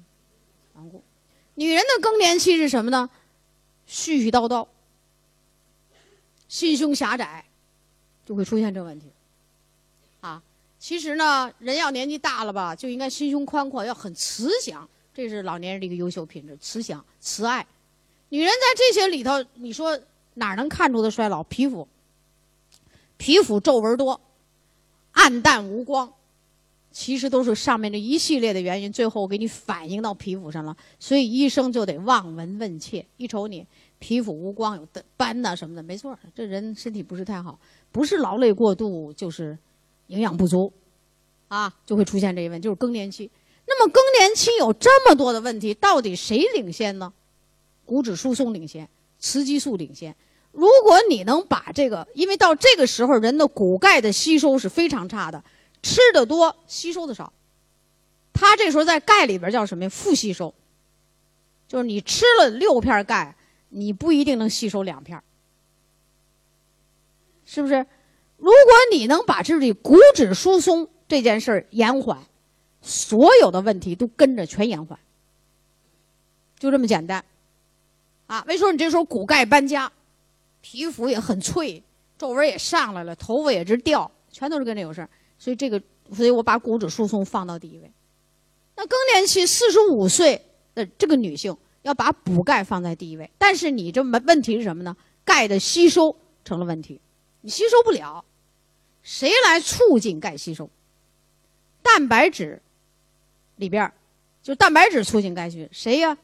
[0.74, 1.02] 顽固。
[1.56, 3.10] 女人的更年期是什么呢？
[3.86, 4.66] 絮絮叨叨，
[6.46, 7.44] 心胸狭窄，
[8.24, 9.10] 就会出现这问题。
[10.78, 17.66] 其实呢，人要年纪大了吧，就应该心胸宽阔，要很慈祥，这是老年人的一个优秀品质，慈祥、慈爱。
[18.28, 19.98] 女人在这些里头，你说
[20.34, 21.42] 哪能看出的衰老？
[21.42, 21.88] 皮肤，
[23.16, 24.20] 皮肤皱纹多，
[25.12, 26.12] 暗淡无光。
[26.90, 33.04] 其实都是上面这一系列的原因，最后给你反映到皮肤上了，所以医生就得望闻问切。
[33.18, 33.64] 一瞅你
[33.98, 37.58] 皮肤无光，有斑呐什么的，没错，这人身体不是太好，
[37.92, 39.56] 不是劳累过度，就是
[40.08, 40.70] 营养不足，
[41.48, 43.30] 啊，就会出现这一问，就是更年期。
[43.66, 47.12] 那么更年期有这么多的问题，到底谁领先呢？
[47.84, 50.14] 骨质疏松领先，雌激素领先。
[50.52, 55.42] 如果你能把这个，因为到这个时候人的骨钙的吸收是非常差的。
[55.82, 57.32] 吃的多，吸收的少，
[58.32, 59.90] 它这时候在钙里边叫什么呀？
[59.90, 60.52] 负吸收，
[61.68, 63.36] 就是你吃了六片钙，
[63.68, 65.22] 你不一定能吸收两片，
[67.44, 67.86] 是不是？
[68.38, 68.54] 如果
[68.92, 72.18] 你能把这里骨质疏松这件事儿延缓，
[72.80, 74.98] 所有的问题都跟着全延缓，
[76.58, 77.24] 就这么简单，
[78.26, 78.44] 啊？
[78.46, 79.92] 为什么你这时候骨钙搬家，
[80.60, 81.82] 皮肤也很脆，
[82.16, 85.10] 皱纹也上来了，头发也直掉，全都是跟这有事儿。
[85.38, 87.90] 所以这个，所以我把骨质疏松放到第一位。
[88.76, 90.40] 那更年期四十五岁
[90.74, 94.96] 的这个女性要把补钙放在第一位，但是你这么问题是什么呢？
[95.24, 97.00] 钙的吸收成了问题，
[97.40, 98.24] 你吸收不了，
[99.08, 100.68] 谁来促进钙吸收？
[101.82, 102.60] 蛋白质
[103.56, 103.90] 里边
[104.42, 106.18] 就蛋白质促进钙吸收，谁呀？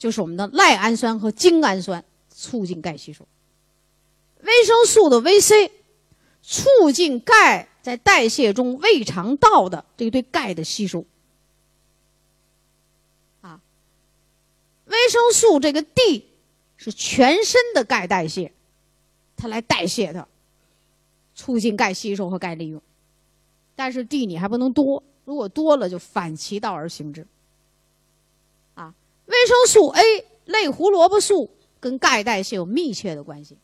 [0.00, 3.24] 就是我们的赖氨酸和精氨酸促进钙吸收。
[4.40, 5.70] 维生素的维 C
[6.42, 7.68] 促进钙。
[7.80, 11.06] 在代谢中，胃肠道的这个对钙的吸收，
[13.40, 13.62] 啊，
[14.84, 16.28] 维生素这个 D
[16.76, 18.52] 是全身的钙代谢，
[19.38, 20.28] 它来代谢它，
[21.38, 22.82] 促进钙吸收和钙利用。
[23.76, 27.24] 但是 D 你还不能多，如果多了就反其道而行之。
[28.74, 28.92] 啊，
[29.26, 31.48] 维生素 A 类胡萝卜素
[31.78, 33.56] 跟钙代谢有密切的关系，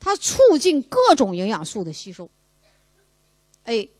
[0.00, 2.30] 它促进各种营养素的吸收。
[3.64, 3.90] A，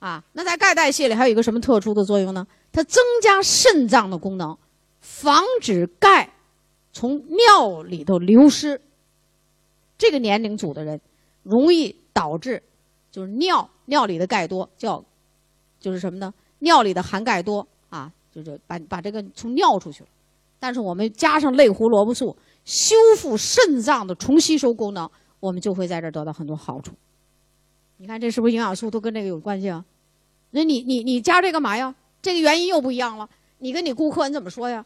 [0.00, 2.48] 啊，那在钙代谢里还有一个什么特殊的作用呢？
[2.72, 4.58] 它增加肾脏的功能，
[5.00, 6.34] 防止钙
[6.92, 8.80] 从尿里头流失。
[9.96, 11.00] 这个年龄组的人
[11.48, 12.60] 容易导致
[13.10, 15.02] 就是尿尿里的钙多，叫
[15.78, 16.32] 就是什么呢？
[16.58, 20.08] 尿里的含钙多啊，就是把把这个从尿出去了。
[20.58, 26.94] 但是我们加上类胡萝卜素，修复肾脏的重吸收功能，我们就会在这儿得到很多好处。
[27.98, 29.84] 你看这是不是营养素都跟这个有关系啊？
[30.50, 31.94] 那你你你加这干嘛呀？
[32.22, 33.28] 这个原因又不一样了。
[33.58, 34.84] 你跟你顾客你怎么说呀？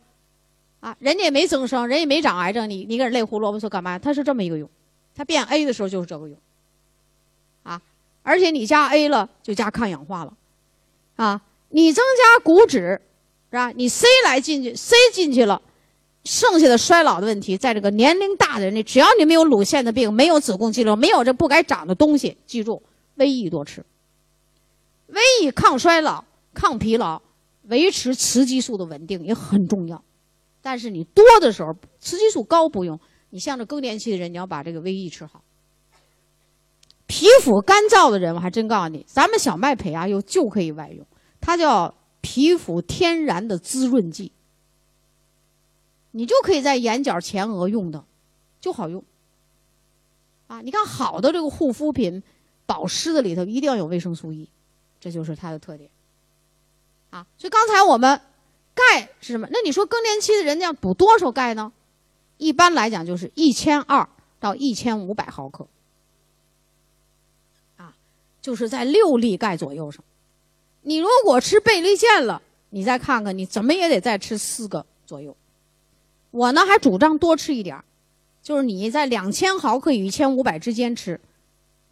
[0.80, 3.98] 啊，人家也没增生，人也没长癌症，你你给人类胡萝卜素干嘛呀？
[3.98, 4.68] 它是这么一个用，
[5.14, 6.36] 它变 A 的时候就是这个用。
[7.62, 7.80] 啊，
[8.22, 10.32] 而且你加 A 了就加抗氧化了，
[11.16, 13.00] 啊，你增加骨质，
[13.50, 13.70] 是吧？
[13.70, 15.60] 你 C 来进去，C 进去了，
[16.24, 22.82] 剩下的衰老的问题，在这个年龄大的人里，只要你没有乳腺的病，没有子宫肌瘤，没有这不该长的东西，记住。
[23.16, 23.84] 维 E 多吃，
[25.08, 27.20] 维 E 抗衰老、抗疲劳，
[27.64, 30.02] 维持雌激素的稳定也很重要。
[30.62, 32.98] 但是你多的时候，雌激素高不用。
[33.28, 35.42] 你像这更年期的人，你要把这个维 E 吃好。
[37.10, 41.04] 皮肤干燥的人，我还真告诉你，咱们小麦胚芽油就可以外用，
[41.40, 44.30] 它叫皮肤天然的滋润剂。
[46.12, 48.04] 你就可以在眼角、前额用的，
[48.60, 49.02] 就好用。
[50.46, 52.22] 啊，你看好的这个护肤品。
[52.64, 54.48] 保湿的里头一定要有维生素 E，
[55.00, 55.90] 这就是它的特点。
[57.10, 58.20] 啊，所以刚才我们
[58.76, 59.48] 钙是什么？
[59.50, 61.72] 那你说更年期的人要补多少钙呢？
[62.36, 65.66] 一般来讲就是一千二到一千五百毫克，
[68.40, 70.02] 就是在六粒钙左右上。
[70.82, 75.36] 你如果吃倍立健了，你再看看，你怎么也得再吃四个左右。
[76.30, 77.84] 我呢还主张多吃一点儿，
[78.42, 81.20] 就是你在两千毫克与一千五百之间吃，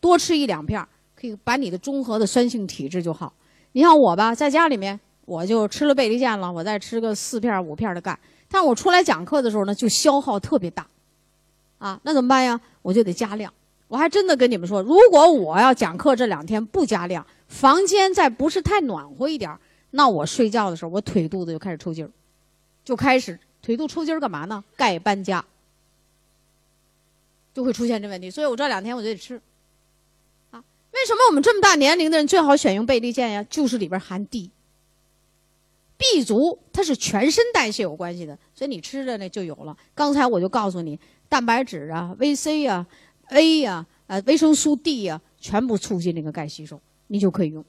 [0.01, 3.33] 多吃一两片，可以把你的中和的酸性体质就好。
[3.73, 10.87] 你像我吧，在家里面我就吃了倍立健了，我再吃个四片五片的钙，但我出来讲课的时候呢，就消耗特别大，
[11.79, 12.59] 啊，那怎么办呀？
[12.81, 13.53] 我就得加量。
[13.89, 19.59] 我还真的跟你们说，如果我要讲课这两天不加量，房间再不是太暖和一点
[19.93, 22.11] 那我睡觉的时候，我腿肚子就开始抽筋儿，
[22.85, 24.63] 就开始腿肚抽筋儿干嘛呢？
[24.77, 25.43] 钙搬家，
[27.55, 28.31] 就会出现这问题。
[28.31, 29.41] 所以我这两天我就得吃。
[30.51, 33.43] 啊，为什么我们这么大年龄的人最好选用倍立健呀？
[33.49, 39.75] 就是里边含 D，B 族它是全身代谢有关系的，所以你吃着呢就有了。
[39.95, 42.87] 刚才我就告诉你，蛋白质啊、VC 啊。
[43.31, 47.65] A 呀，呃，维生素 D 呀，全部促进这个钙吸收，你就可以用。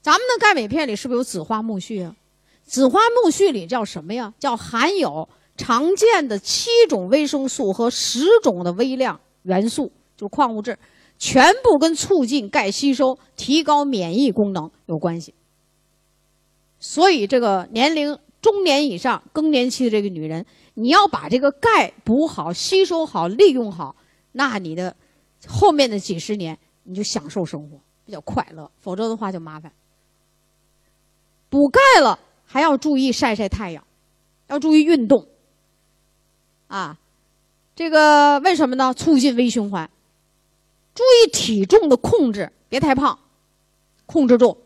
[0.00, 2.16] 咱们的钙镁片里是不是有紫花苜蓿啊？
[2.64, 4.34] 紫花苜蓿里叫什么呀？
[4.38, 10.78] 叫含有常见的七种维生素和十种的微量元素，就是矿物质，
[11.18, 15.34] 全部跟促进钙吸收、提高免疫功能有关系。
[16.80, 23.94] 所以，这个年龄中年以上、更年期的这个女人，你要把这个钙补好、吸收好、利用好。
[24.32, 24.94] 那你的
[25.46, 29.70] 后面的几十年你就享受生活，比较快乐；否则的话就麻烦。
[31.48, 33.84] 补钙了还要注意晒晒太阳，
[34.48, 35.26] 要注意运动。
[36.68, 36.98] 啊，
[37.76, 38.94] 这个为什么呢？
[38.94, 39.90] 促进微循环。
[40.94, 43.18] 注意体重的控制，别太胖，
[44.06, 44.56] 控制住。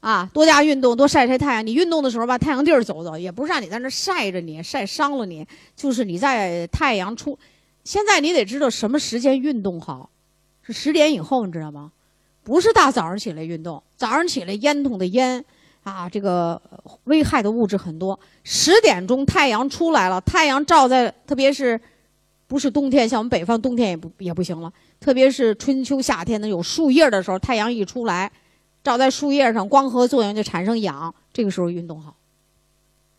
[0.00, 1.64] 啊，多加运动，多晒晒太阳。
[1.64, 7.38] 你运动的时候吧，太阳地儿走走，也不是让你在那晒着你，晒伤了你，就是你在太阳出。
[7.84, 10.10] 现在你得知道什么时间运动好，
[10.62, 11.92] 是十点以后，你知道吗？
[12.44, 15.44] 不是大早上起来运动，早上起来烟筒的烟
[15.82, 16.60] 啊，这个
[17.04, 18.18] 危害的物质很多。
[18.44, 21.80] 十点钟太阳出来了，太阳照在，特别是
[22.46, 24.72] 不是冬天，像我们北方冬天也不也不行了。
[25.00, 28.30] 特别是春秋夏天的有树叶的时候，太阳一出来，
[28.84, 32.16] 照在树叶上，光合作用就产生氧，这个时候运动好。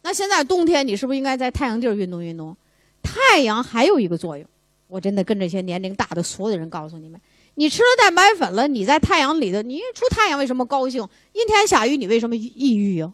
[0.04, 2.56] 那现在冬天，你是不是应该在太阳地儿运动运动？
[3.02, 4.46] 太阳还有一个作用。
[4.94, 7.20] 我真的跟这些年龄大的所有人告诉你们：
[7.56, 11.02] 你吃了蛋白粉了，你在太阳里头，你一出太阳为什么高兴？
[11.32, 13.12] 阴天下雨你为什么抑郁啊？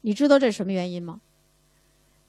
[0.00, 1.20] 你知道这是什么原因吗？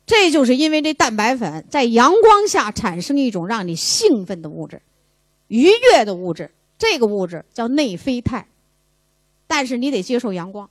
[0.05, 4.79] 这就是因为这蛋白粉在阳光下产生一种让你兴奋的物质、
[5.47, 8.45] 愉悦的物质，这个物质叫内啡肽。
[9.47, 10.69] 但是你得接受阳光，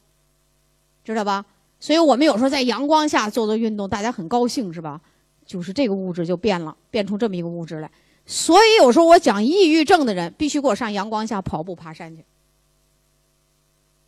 [1.04, 1.44] 知道吧？
[1.80, 5.00] 所以我们有时候在阳光下做做运动，大家很高兴，是吧？
[5.44, 7.90] 就是这个物质就变了，变出这么一个物质来。
[8.30, 12.24] 所以有时候我讲抑郁症的人必须给我上阳光下跑步、爬山去，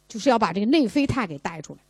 [0.06, 1.80] 就是要把这个内啡肽给带出来。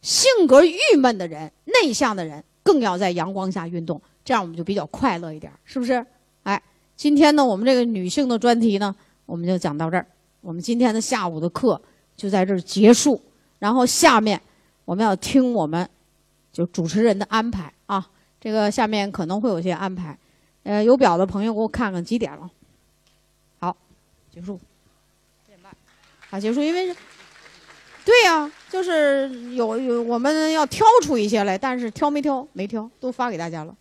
[0.00, 6.06] 性格郁闷的人、内向的人更要在阳光下运动，这样我们就比较快乐一点，是不是？
[6.44, 6.62] 哎，
[6.94, 8.94] 今天呢，我们这个女性的专题呢，
[9.26, 10.06] 我们就讲到这儿。
[10.42, 11.82] 我们今天的下午的课
[12.16, 13.20] 就在这儿结束，
[13.58, 14.40] 然后下面
[14.84, 15.90] 我们要听我们
[16.52, 18.08] 就主持人的安排啊。
[18.40, 20.16] 这个下面可能会有些安排。
[20.64, 22.50] 呃，有表的朋友给我看看几点了？
[23.60, 23.76] 好，
[24.30, 24.58] 结束。
[25.46, 25.72] 点半，
[26.28, 26.62] 好，结束。
[26.62, 26.86] 因为，
[28.04, 32.46] 对呀，就是有有我们要挑出一些来，但是挑没挑？
[32.52, 33.74] 没挑，都发给大家了。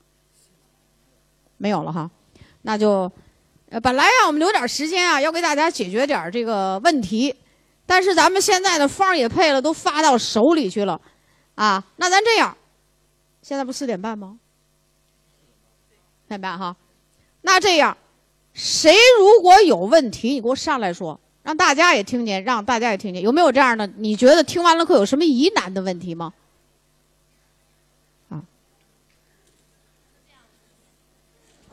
[1.58, 2.12] 没有了哈，
[2.64, 3.10] 那就，
[3.70, 7.34] 呃，本来呀，我们留点时间啊，要给大家解决点这个问题，
[7.86, 11.00] 但是咱们现在的方也配了，都发到手里去了，
[11.56, 12.58] 啊，那咱这样，
[13.42, 14.38] 现在不四点半吗？
[16.34, 16.76] 明白哈，
[17.42, 17.96] 那这样，
[18.56, 23.86] 谁如果有问题，你给我上来说，让大家也听见，让大家也听见，有没有这样的？
[23.98, 26.34] 你觉得听完了课有什么疑难的问题吗？
[28.30, 28.42] 啊？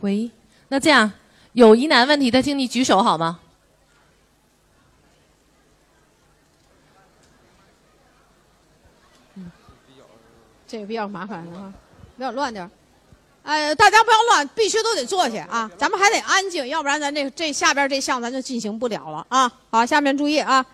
[0.00, 0.30] 喂，
[0.68, 1.10] 那这样
[1.54, 3.40] 有疑难问题的，请你举手好吗？
[9.36, 9.50] 嗯，
[10.66, 11.72] 这个比较麻烦啊，
[12.16, 12.70] 比较乱点儿。
[13.50, 15.68] 哎，大家不要乱，必须都得坐下啊！
[15.76, 19.50] 咱们还得安静，要不然咱这这下边这项咱就进行不了了啊！
[19.72, 20.64] 好，下面注意啊，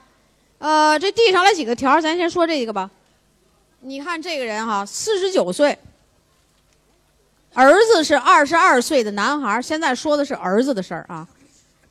[0.59, 2.91] 呃，这递上来几个条，咱先说这个吧。
[3.81, 5.79] 你看这个人哈，四十九岁，
[7.55, 11.27] 儿子是二十二岁的男孩，现在说的是儿子的事儿啊。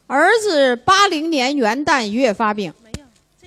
[0.05, 2.71] 儿子八零年元旦一月发病，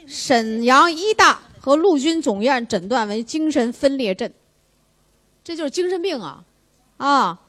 [0.09, 4.29] 沈阳医大和陆军总院诊断为精神分裂症，
[5.45, 6.43] 这就是精神病啊。
[6.99, 7.41] 啊，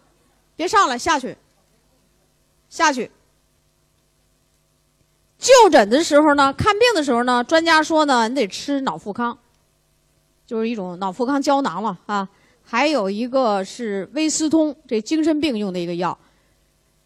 [0.56, 1.38] 别上来，下去，
[2.70, 3.12] 下去。
[5.38, 9.38] 就诊的时候呢，看病的时候呢，专家说呢，你得吃脑复康，
[10.46, 12.30] 就是一种脑复康胶囊了啊。
[12.64, 16.18] 还有一个是威斯通，这精神病用的一个药。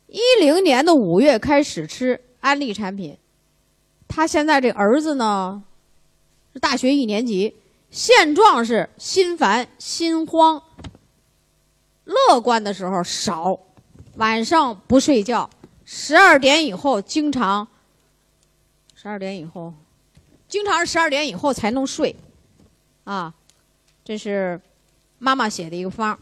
[0.07, 3.17] 一零年的五月开始吃安利产品，
[4.07, 5.63] 他现在这儿子呢
[6.51, 7.55] 是大学一年级，
[7.89, 10.61] 现状是心烦心慌，
[12.05, 13.57] 乐观的时候少，
[14.15, 15.49] 晚上不睡觉，
[15.85, 17.67] 十二点以后经常。
[18.95, 19.73] 十二点以后，
[20.47, 22.15] 经常是十二点以后才能睡，
[23.03, 23.33] 啊，
[24.05, 24.59] 这是
[25.19, 26.17] 妈妈写的一个方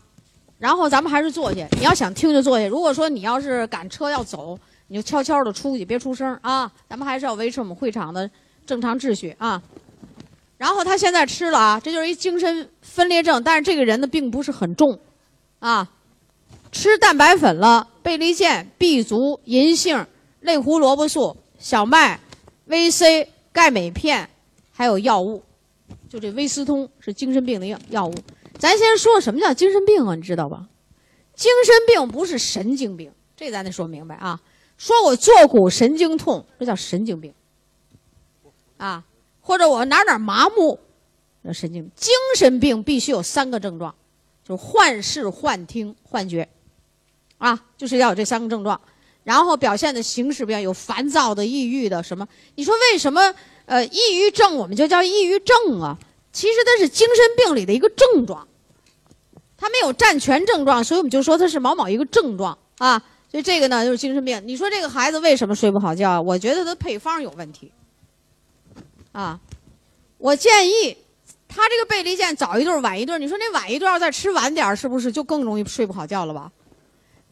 [0.57, 2.67] 然后咱们还是坐下，你要想听就坐下。
[2.67, 4.57] 如果说你要是赶车要走，
[4.87, 6.71] 你就悄悄的出去，别出声啊。
[6.89, 8.29] 咱们还是要维持我们会场的
[8.65, 9.61] 正常秩序啊。
[10.57, 14.99] 然后他现在吃了啊，这就是一精神分裂症，但是这个人呢并不是很重，
[15.61, 15.89] 啊，
[16.71, 20.05] 吃蛋白粉了，贝利健、B 族、银杏、
[20.41, 22.19] 类胡萝卜素、小麦。
[22.67, 24.29] VC 钙镁片，
[24.71, 25.43] 还有药物，
[26.09, 28.15] 就这威斯通是精神病的药药物。
[28.57, 30.15] 咱先说什么叫精神病啊？
[30.15, 30.67] 你知道吧？
[31.35, 34.39] 精神病不是神经病，这咱得说明白啊。
[34.77, 37.33] 说我坐骨神经痛，这叫神经病
[38.77, 39.03] 啊。
[39.41, 40.79] 或者我哪哪麻木，
[41.41, 41.91] 那神经。
[41.95, 43.93] 精神病必须有三个症状，
[44.43, 46.47] 就幻视、幻听、幻觉，
[47.37, 48.79] 啊，就是要有这三个症状。
[49.23, 52.27] 然后表现的形式变有烦躁的、抑郁的什么？
[52.55, 53.21] 你说为什么？
[53.65, 55.97] 呃，抑郁症我们就叫抑郁症啊？
[56.33, 58.47] 其实它是精神病里的一个症状，
[59.55, 63.01] 它没有占全症状，所以我们就说它是某某一个症状啊。
[63.29, 64.41] 所以这个呢就是精神病。
[64.45, 66.19] 你说这个孩子为什么睡不好觉？
[66.19, 67.71] 我觉得他配方有问题
[69.13, 69.39] 啊。
[70.17, 70.97] 我建议
[71.53, 76.49] 他这个贝利健早一顿晚一顿，你说那晚一顿要再吃晚点是不是就更容易睡不好觉了吧？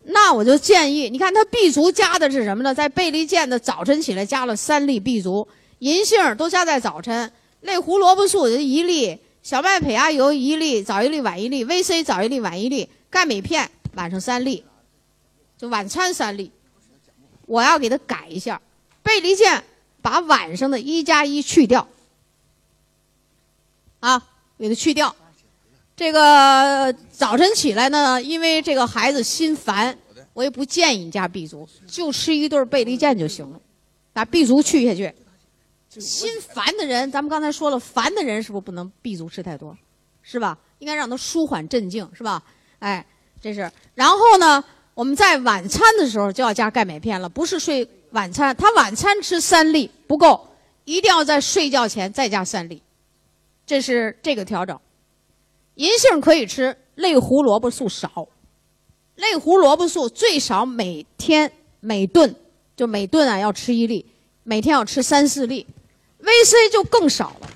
[0.03, 2.75] 那我就建议，你看他 B 族加的是什么呢？
[2.75, 5.47] 在贝利健的早晨起来加了三粒 B 族，
[5.79, 14.65] 银杏都加在早晨，类胡萝卜素一粒，小麦胚芽油一粒，早一粒晚一粒，VC 早一粒晚一粒，钙镁片晚上三粒，
[15.57, 16.51] 就晚餐三粒。
[17.45, 18.61] 我要给它改一下，
[19.01, 19.63] 贝利健
[20.01, 21.87] 把晚上的一加一去掉，
[23.99, 24.21] 啊，
[24.57, 25.15] 给它去掉。
[25.95, 29.97] 这个早晨起来呢，因为这个孩子心烦，
[30.33, 33.59] 我也不建议你加 B 族，就吃一顿贝利健就行了，
[34.13, 35.13] 把 B 族去下去。
[35.99, 39.75] 心烦的人，咱们刚才说了，烦的人是不是不能 B 族吃太多，
[40.21, 40.57] 是吧？
[40.77, 42.41] 应该让他舒缓镇静，是吧？
[42.77, 43.05] 哎，
[43.41, 43.69] 这是。
[43.95, 50.47] 然后呢，我们在晚餐的时候就要加钙镁片了，不是睡晚餐，他晚餐吃三粒不够，
[50.85, 52.81] 一定要在睡觉前再加三粒，
[53.69, 54.79] 这是这个调整。
[55.75, 58.27] 银杏可以吃，类胡萝卜素少。
[59.13, 62.35] 类胡萝卜素最少每天每顿
[62.75, 64.03] 就每顿啊要吃一粒，
[64.41, 65.67] 每天要吃三四粒。
[66.19, 67.49] VC 就更少了。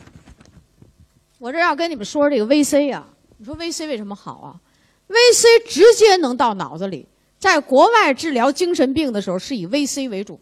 [1.39, 3.07] 我这要跟你们说这个 VC 啊，
[3.37, 4.61] 你说 VC 为什么好啊
[5.09, 7.07] ？VC 直接能到脑子里。
[7.39, 10.39] 在国外治疗精神病的时候是以 VC 为主，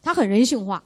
[0.00, 0.82] 它很人性化。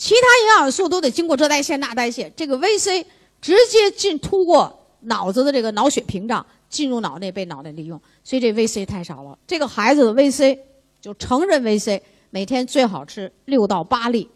[0.00, 3.04] 其他营养素都得经过这代谢那代谢，这个 VC
[3.42, 4.78] 直接进突过。
[5.02, 9.38] 脑子的这个脑血屏障进入脑内被脑内利用，所以这 VC 太少了。
[9.46, 10.58] 这个孩子的 VC
[11.00, 14.28] 就成人 VC 每天最好吃六到八粒，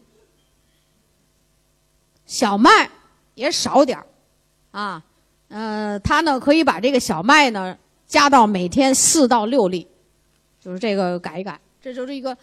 [2.24, 2.90] 小麦
[3.34, 4.02] 也少点，
[4.70, 5.02] 啊，
[5.48, 9.86] 呃，他呢可以把这个小麦呢加到每天四到六粒，
[10.60, 12.34] 就是这个改一改，这就是一个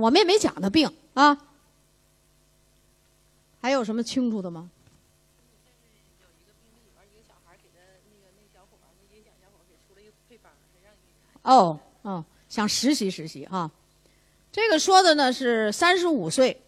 [0.00, 1.38] 我们也没讲的病啊。
[3.60, 4.70] 还有什么清楚的吗？
[11.42, 13.70] 哦，哦，想实习实习哈，
[14.52, 16.60] 这个说的呢是三十五岁，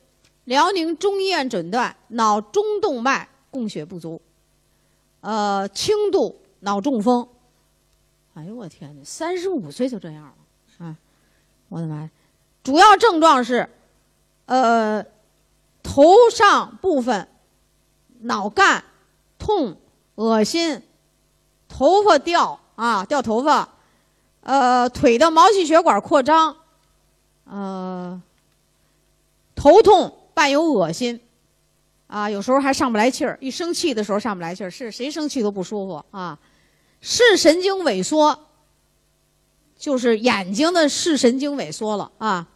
[0.45, 4.21] 辽宁中医院诊断脑中动脉供血不足，
[5.21, 7.29] 呃，轻度脑中风。
[8.33, 10.97] 哎呦我天哪，三十五岁就这样了啊！
[11.69, 12.11] 我的妈呀，
[12.63, 13.69] 主要症状是，
[14.47, 15.05] 呃，
[15.83, 17.29] 头上部分
[18.21, 18.85] 脑干
[19.39, 19.77] 痛、
[20.15, 20.83] 恶心，
[21.69, 23.69] 头发掉啊，掉头发。
[24.43, 26.57] 呃，腿的毛细血管扩张，
[27.45, 28.21] 呃，
[29.55, 31.21] 头痛伴有恶心，
[32.09, 36.37] 啊，有时候还上不来气儿，一生气的时候上不来气儿，是谁生气都不舒服啊。
[37.01, 38.47] 视神经萎缩，
[39.77, 42.49] 就是眼睛的视神经萎缩了啊。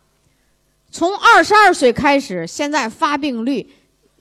[0.96, 3.68] 从二十二岁开始，现在发病率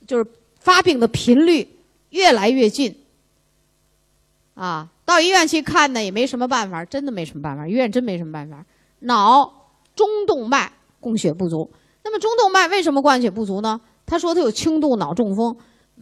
[0.06, 0.26] 就是
[0.58, 1.66] 发病的频率
[2.10, 2.94] 越来越近。
[4.52, 8.62] 啊，到医院去看呢也没什么办法，真的没什么办法，医院真没什么办法。
[8.98, 10.70] 脑中动脉
[11.00, 11.70] 供血不足，
[12.04, 13.80] 那么中动脉为什么灌血不足呢？
[14.04, 15.56] 他说他有轻度脑中风，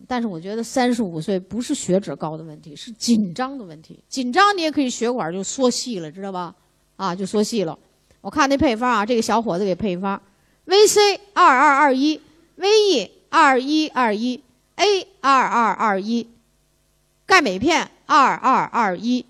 [0.09, 4.03] 但是我觉得三十五岁不是血脂高的问题，是紧张的问题。
[4.09, 6.53] 紧张你也可以血管就缩细了，知道吧？
[6.97, 7.79] 啊，就缩细了。
[8.21, 10.21] 我看那配方啊，这个小伙子给配方
[10.67, 12.21] ：VC 二二二一
[12.57, 14.43] ，VE 二一二一
[14.77, 16.29] ，A 二二二一，
[17.27, 19.27] 钙镁片二二二一，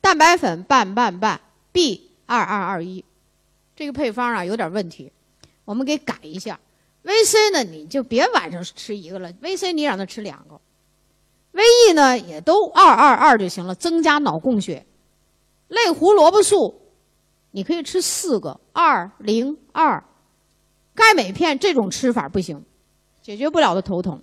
[0.00, 1.40] 蛋白粉半半半
[1.72, 3.04] ，B 二二二一。
[3.76, 5.12] 这个配方啊有点问题，
[5.64, 6.58] 我们给改一下。
[7.04, 10.60] VC 呢，你就别晚上吃一个了，VC 你让他吃两个
[11.52, 14.84] ，VE 呢也都二二二就行了，增加脑供血。
[15.68, 16.80] 类胡萝卜素，
[17.50, 20.02] 你可以吃四个，二零二。
[20.98, 22.60] 钙镁片这种吃法不行，
[23.22, 24.20] 解决不了的头疼，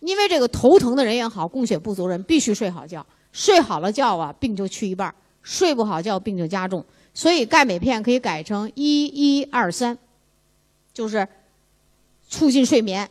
[0.00, 5.10] 因为这个头疼的人也好，供血不足人必须睡好觉，睡好了觉啊，病就去一半；
[5.42, 6.82] 睡不好觉，病就加重。
[7.12, 9.98] 所以钙镁片可以改成一一二三，
[10.94, 11.28] 就是
[12.26, 13.06] 促进睡眠，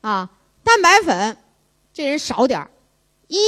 [0.00, 0.28] 啊，
[0.64, 1.36] 蛋白粉
[1.94, 2.68] 这人少点儿，
[3.28, 3.38] 一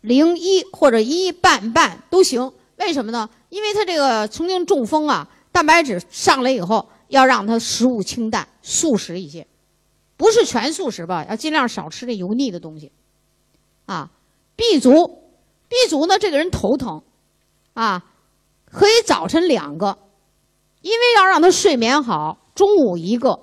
[0.00, 2.52] 零一或者一半半都行。
[2.78, 3.30] 为什么呢？
[3.48, 9.46] 因为他这个曾经中风啊，蛋白质上来以后，要让他食物清淡，素食一些，
[10.16, 11.26] 不是全素食吧？
[11.28, 12.90] 要尽量少吃这油腻的东西。
[13.84, 14.10] 啊
[14.56, 14.90] ，B 族
[15.68, 17.02] ，B 族呢，这个人头疼，
[17.74, 18.02] 啊，
[18.64, 19.98] 可以早晨两个，
[20.80, 23.38] 因为要让他睡眠好，中午一个，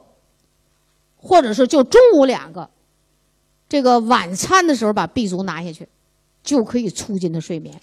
[1.15, 2.71] 或者是就中午两个，
[3.67, 5.87] 这个晚餐的时候把 B 族拿下去，
[6.41, 7.79] 就可以促进他睡眠。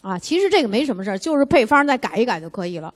[0.00, 2.94] 啊，其实这个没什么事儿，就是配方再改一改就可以了。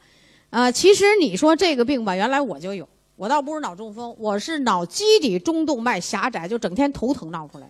[0.55, 7.69] 啊，其实你说这个病吧，原来我就有，我倒不是脑中风，我是脑基底中动脉狭窄，就整天头疼闹出来，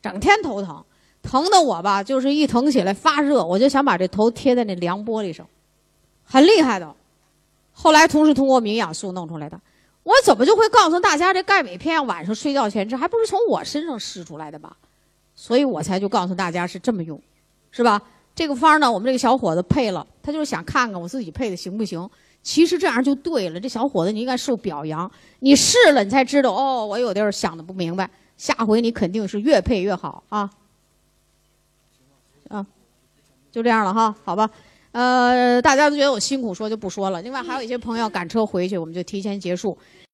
[0.00, 0.82] 整天头疼，
[1.22, 5.46] 疼的我吧，就是一疼起来发热，我就想把这头贴在那凉玻璃上，
[6.24, 6.94] 很厉害的。
[7.70, 9.60] 后来同时通过营养素弄出来的，
[10.02, 14.74] 我怎么就会告诉大家这钙镁片晚上睡觉前吃，还不是从我身上试出来的吧？
[15.34, 17.20] 所以我才就告诉大家是这么用，
[17.70, 18.00] 是吧？
[18.34, 22.08] 这个方呢，我们这个小伙子配了，他就是想看看我自己配的行不行。
[22.42, 25.10] 其实这样就对了，这小伙子你应该受表扬。
[25.40, 30.50] 你试了，你才知道哦，我有地儿想的不明白，下回你肯定是越配越好啊。
[32.48, 32.66] 啊，
[33.52, 34.50] 就这样了哈，好吧。
[34.90, 37.22] 呃，大家都觉得我辛苦，说就不说了。
[37.22, 39.78] 另外还有一些朋友赶车回去，我们就提前结束。